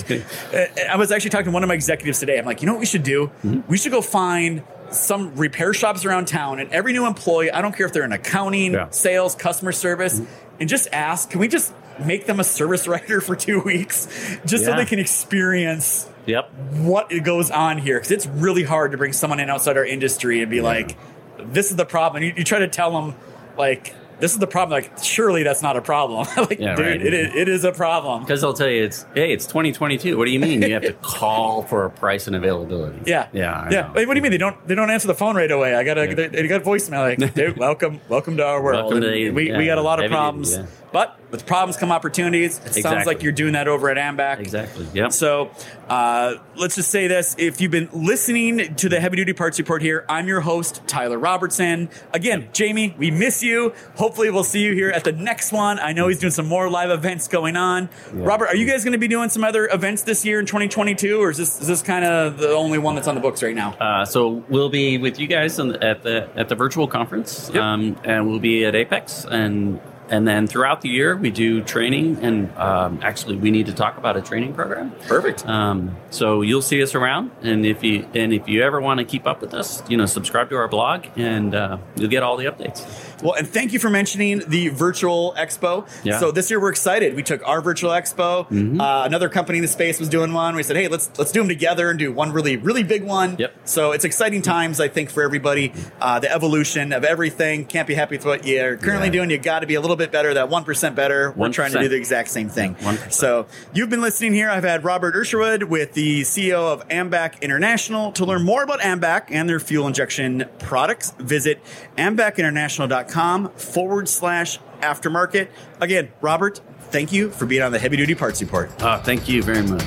uh, 0.52 0.64
I 0.90 0.96
was 0.96 1.10
actually 1.12 1.30
talking 1.30 1.46
to 1.46 1.50
one 1.52 1.62
of 1.62 1.68
my 1.68 1.74
executives 1.74 2.18
today. 2.20 2.38
I'm 2.38 2.44
like, 2.44 2.60
you 2.60 2.66
know 2.66 2.72
what 2.74 2.80
we 2.80 2.86
should 2.86 3.02
do? 3.02 3.30
Mm-hmm. 3.44 3.60
We 3.68 3.78
should 3.78 3.92
go 3.92 4.00
find 4.02 4.62
some 4.90 5.34
repair 5.36 5.74
shops 5.74 6.04
around 6.04 6.28
town, 6.28 6.58
and 6.60 6.70
every 6.70 6.92
new 6.92 7.06
employee, 7.06 7.50
I 7.50 7.60
don't 7.62 7.74
care 7.76 7.86
if 7.86 7.92
they're 7.92 8.04
in 8.04 8.12
accounting, 8.12 8.72
Yeah. 8.72 8.80
Mm-hmm. 8.84 8.92
sales, 8.92 9.34
customer 9.34 9.72
service, 9.72 10.20
and 10.60 10.68
just 10.68 10.88
ask, 10.92 11.30
can 11.30 11.40
we 11.40 11.48
just 11.48 11.72
make 12.04 12.26
them 12.26 12.40
a 12.40 12.44
service 12.44 12.86
writer 12.86 13.20
for 13.28 13.36
two 13.36 13.60
weeks, 13.60 14.06
just 14.46 14.64
so 14.64 14.76
they 14.76 14.84
can 14.84 14.98
experience 14.98 16.08
Yep. 16.26 16.50
what 16.72 17.10
goes 17.22 17.50
on 17.50 17.78
here 17.78 17.96
because 17.98 18.10
it's 18.10 18.26
really 18.26 18.64
hard 18.64 18.92
to 18.92 18.98
bring 18.98 19.12
someone 19.12 19.40
in 19.40 19.48
outside 19.48 19.76
our 19.76 19.84
industry 19.84 20.42
and 20.42 20.50
be 20.50 20.60
like 20.60 20.96
this 21.38 21.70
is 21.70 21.76
the 21.76 21.86
problem 21.86 22.22
you, 22.22 22.32
you 22.36 22.44
try 22.44 22.58
to 22.58 22.68
tell 22.68 22.90
them 22.92 23.14
like 23.56 23.94
this 24.18 24.32
is 24.32 24.38
the 24.38 24.46
problem 24.46 24.74
like 24.82 24.90
surely 25.02 25.42
that's 25.42 25.60
not 25.62 25.76
a 25.76 25.82
problem 25.82 26.26
like 26.36 26.58
Yeah, 26.58 26.74
dude 26.74 26.86
right. 26.86 27.00
it, 27.02 27.12
is, 27.14 27.34
it 27.34 27.48
is 27.48 27.64
a 27.64 27.72
problem 27.72 28.22
Because 28.22 28.40
they'll 28.40 28.54
tell 28.54 28.68
you 28.68 28.82
it's 28.84 29.04
hey, 29.14 29.32
it's 29.32 29.44
2022. 29.46 30.16
What 30.16 30.24
do 30.24 30.30
you 30.30 30.40
mean? 30.40 30.62
You 30.62 30.72
have 30.72 30.82
to 30.84 30.92
call 31.02 31.62
for 31.62 31.84
a 31.84 31.90
price 31.90 32.26
and 32.26 32.34
availability. 32.34 33.02
yeah 33.04 33.28
yeah, 33.32 33.52
I 33.52 33.70
yeah. 33.70 33.92
Like, 33.92 34.06
what 34.08 34.14
do 34.14 34.18
you 34.18 34.22
mean 34.22 34.32
they 34.32 34.38
don't 34.38 34.66
they 34.66 34.74
don't 34.74 34.90
answer 34.90 35.06
the 35.06 35.14
phone 35.14 35.36
right 35.36 35.50
away 35.50 35.74
i 35.74 35.84
got 35.84 35.98
a 35.98 36.06
Yeah. 36.08 36.14
they, 36.14 36.28
they 36.28 36.48
got 36.48 36.62
voicemail 36.62 37.00
like 37.18 37.34
dude 37.34 37.56
welcome 37.58 38.00
welcome 38.08 38.36
to 38.38 38.44
our 38.44 38.62
world 38.62 38.90
to 38.92 39.00
the- 39.00 39.30
we, 39.30 39.52
we 39.52 39.66
got 39.66 39.78
a 39.78 39.82
lot 39.82 40.02
of 40.02 40.10
problems 40.10 40.56
yeah. 40.56 40.66
But 40.92 41.15
with 41.30 41.46
problems 41.46 41.76
come 41.76 41.90
opportunities. 41.92 42.60
It 42.64 42.74
sounds 42.82 43.06
like 43.06 43.22
you're 43.22 43.32
doing 43.32 43.54
that 43.54 43.68
over 43.68 43.90
at 43.90 43.96
AMBAC. 43.96 44.38
Exactly. 44.40 44.86
Yep. 44.94 45.12
So 45.12 45.50
uh, 45.88 46.34
let's 46.56 46.74
just 46.76 46.90
say 46.90 47.06
this. 47.08 47.34
If 47.38 47.60
you've 47.60 47.70
been 47.70 47.88
listening 47.92 48.74
to 48.76 48.88
the 48.88 49.00
Heavy 49.00 49.16
Duty 49.16 49.32
Parts 49.32 49.58
Report 49.58 49.82
here, 49.82 50.04
I'm 50.08 50.26
your 50.28 50.40
host, 50.40 50.82
Tyler 50.86 51.18
Robertson. 51.18 51.88
Again, 52.12 52.48
Jamie, 52.52 52.94
we 52.98 53.10
miss 53.10 53.42
you. 53.42 53.72
Hopefully, 53.96 54.30
we'll 54.30 54.44
see 54.44 54.62
you 54.62 54.72
here 54.74 54.90
at 54.90 55.04
the 55.04 55.12
next 55.12 55.52
one. 55.52 55.78
I 55.78 55.92
know 55.92 56.08
he's 56.08 56.18
doing 56.20 56.30
some 56.32 56.46
more 56.46 56.70
live 56.70 56.90
events 56.90 57.28
going 57.28 57.56
on. 57.56 57.88
Robert, 58.12 58.46
are 58.46 58.56
you 58.56 58.66
guys 58.66 58.84
going 58.84 58.92
to 58.92 58.98
be 58.98 59.08
doing 59.08 59.28
some 59.28 59.44
other 59.44 59.68
events 59.68 60.02
this 60.02 60.24
year 60.24 60.38
in 60.40 60.46
2022, 60.46 61.20
or 61.20 61.30
is 61.30 61.36
this, 61.38 61.60
is 61.60 61.66
this 61.66 61.82
kind 61.82 62.04
of 62.04 62.38
the 62.38 62.50
only 62.50 62.78
one 62.78 62.94
that's 62.94 63.08
on 63.08 63.14
the 63.14 63.20
books 63.20 63.42
right 63.42 63.54
now? 63.54 63.72
Uh, 63.74 64.04
so 64.04 64.44
we'll 64.48 64.68
be 64.68 64.98
with 64.98 65.18
you 65.18 65.26
guys 65.26 65.58
on 65.58 65.68
the, 65.68 65.82
at 65.84 66.02
the 66.02 66.28
at 66.36 66.48
the 66.48 66.54
virtual 66.54 66.86
conference, 66.86 67.50
Yep. 67.52 67.62
um, 67.62 68.00
and 68.04 68.28
we'll 68.28 68.38
be 68.38 68.64
at 68.64 68.74
AAPEX, 68.74 69.24
and 69.30 69.80
and 70.08 70.26
then 70.26 70.46
throughout 70.46 70.80
the 70.80 70.88
year 70.88 71.16
we 71.16 71.30
do 71.30 71.62
training, 71.62 72.18
and 72.22 72.56
um, 72.56 73.00
actually 73.02 73.36
we 73.36 73.50
need 73.50 73.66
to 73.66 73.72
talk 73.72 73.98
about 73.98 74.16
a 74.16 74.22
training 74.22 74.54
program. 74.54 74.92
Perfect. 75.06 75.46
Um, 75.46 75.96
so 76.10 76.42
you'll 76.42 76.62
see 76.62 76.82
us 76.82 76.94
around, 76.94 77.30
and 77.42 77.66
if 77.66 77.82
you 77.82 78.06
and 78.14 78.32
if 78.32 78.48
you 78.48 78.62
ever 78.62 78.80
want 78.80 78.98
to 78.98 79.04
keep 79.04 79.26
up 79.26 79.40
with 79.40 79.54
us, 79.54 79.82
you 79.88 79.96
know, 79.96 80.06
subscribe 80.06 80.50
to 80.50 80.56
our 80.56 80.68
blog, 80.68 81.06
and 81.16 81.54
uh, 81.54 81.78
you'll 81.96 82.10
get 82.10 82.22
all 82.22 82.36
the 82.36 82.46
updates. 82.46 82.84
Well, 83.22 83.34
and 83.34 83.48
thank 83.48 83.72
you 83.72 83.78
for 83.78 83.90
mentioning 83.90 84.42
the 84.46 84.68
virtual 84.68 85.34
expo. 85.38 85.88
Yeah. 86.04 86.18
So 86.20 86.30
this 86.30 86.50
year 86.50 86.60
we're 86.60 86.70
excited. 86.70 87.14
We 87.14 87.22
took 87.22 87.46
our 87.46 87.60
virtual 87.60 87.90
expo. 87.90 88.46
Mm-hmm. 88.48 88.80
Uh, 88.80 89.04
another 89.04 89.28
company 89.28 89.58
in 89.58 89.62
the 89.62 89.68
space 89.68 89.98
was 89.98 90.08
doing 90.08 90.32
one. 90.32 90.54
We 90.54 90.62
said, 90.62 90.76
hey, 90.76 90.88
let's 90.88 91.10
let's 91.18 91.32
do 91.32 91.40
them 91.40 91.48
together 91.48 91.88
and 91.90 91.98
do 91.98 92.12
one 92.12 92.32
really 92.32 92.56
really 92.56 92.82
big 92.82 93.04
one. 93.04 93.36
Yep. 93.38 93.54
So 93.64 93.92
it's 93.92 94.04
exciting 94.04 94.42
times, 94.42 94.80
I 94.80 94.88
think, 94.88 95.10
for 95.10 95.22
everybody. 95.22 95.72
Uh, 96.00 96.18
the 96.20 96.30
evolution 96.30 96.92
of 96.92 97.04
everything. 97.04 97.64
Can't 97.64 97.88
be 97.88 97.94
happy 97.94 98.16
with 98.16 98.26
what 98.26 98.46
you're 98.46 98.76
currently 98.76 99.08
Yeah. 99.08 99.12
doing. 99.12 99.30
You 99.30 99.38
got 99.38 99.60
to 99.60 99.66
be 99.66 99.74
a 99.76 99.80
little 99.80 99.96
bit 99.96 100.12
better. 100.12 100.34
That 100.34 100.48
one 100.48 100.64
percent 100.64 100.94
better. 100.94 101.32
We're 101.36 101.50
trying 101.52 101.72
to 101.72 101.80
do 101.80 101.88
the 101.88 101.96
exact 101.96 102.28
same 102.30 102.48
thing. 102.48 102.74
1%. 102.76 103.12
So 103.12 103.46
you've 103.72 103.90
been 103.90 104.02
listening 104.02 104.34
here. 104.34 104.50
I've 104.50 104.64
had 104.64 104.84
Robert 104.84 105.16
Isherwood 105.16 105.62
with 105.64 105.94
the 105.94 106.22
CEO 106.22 106.72
of 106.72 106.86
Ambac 106.88 107.40
International. 107.40 108.12
To 108.12 108.24
learn 108.24 108.44
more 108.44 108.62
about 108.62 108.80
Ambac 108.80 109.26
and 109.30 109.48
their 109.48 109.60
fuel 109.60 109.86
injection 109.86 110.44
products, 110.58 111.12
visit 111.18 111.60
ambacinternational.com 111.96 113.05
forward 113.50 114.08
slash 114.08 114.58
aftermarket. 114.80 115.48
Again, 115.80 116.10
Robert, 116.20 116.60
thank 116.80 117.12
you 117.12 117.30
for 117.30 117.46
being 117.46 117.62
on 117.62 117.72
the 117.72 117.78
Heavy 117.78 117.96
Duty 117.96 118.14
Parts 118.14 118.40
Report. 118.40 118.70
Uh, 118.82 119.00
thank 119.02 119.28
you 119.28 119.42
very 119.42 119.62
much. 119.62 119.84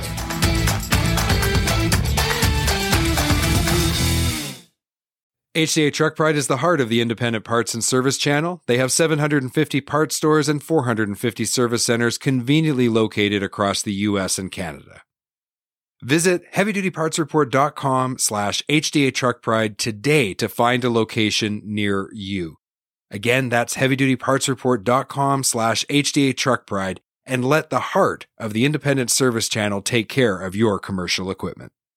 HDA 5.56 5.92
Truck 5.92 6.16
Pride 6.16 6.36
is 6.36 6.48
the 6.48 6.58
heart 6.58 6.80
of 6.80 6.90
the 6.90 7.02
independent 7.02 7.44
parts 7.44 7.74
and 7.74 7.84
service 7.84 8.18
channel. 8.18 8.62
They 8.68 8.78
have 8.78 8.92
750 8.92 9.82
parts 9.82 10.16
stores 10.16 10.48
and 10.48 10.64
450 10.64 11.44
service 11.44 11.84
centers 11.84 12.20
conveniently 12.20 12.88
located 12.88 13.42
across 13.42 13.82
the 13.82 13.94
US 13.94 14.38
and 14.38 14.52
Canada. 14.52 15.02
Visit 16.02 16.44
heavydutypartsreport.com 16.54 18.20
slash 18.20 18.64
HDA 18.70 19.14
Truck 19.14 19.42
Pride 19.42 19.78
today 19.78 20.34
to 20.36 20.48
find 20.48 20.84
a 20.84 20.90
location 20.90 21.62
near 21.66 22.10
you. 22.14 22.59
Again, 23.12 23.50
that's 23.50 23.76
heavydutypartsreport.com 23.76 25.44
slash 25.44 25.86
HDA 25.86 26.38
Truck 26.38 26.68
Pride 26.68 27.02
and 27.26 27.46
let 27.46 27.70
the 27.70 27.80
heart 27.80 28.28
of 28.38 28.54
the 28.54 28.66
independent 28.66 29.12
service 29.12 29.50
channel 29.50 29.82
take 29.82 30.10
care 30.10 30.40
of 30.40 30.56
your 30.56 30.80
commercial 30.80 31.30
equipment. 31.30 31.72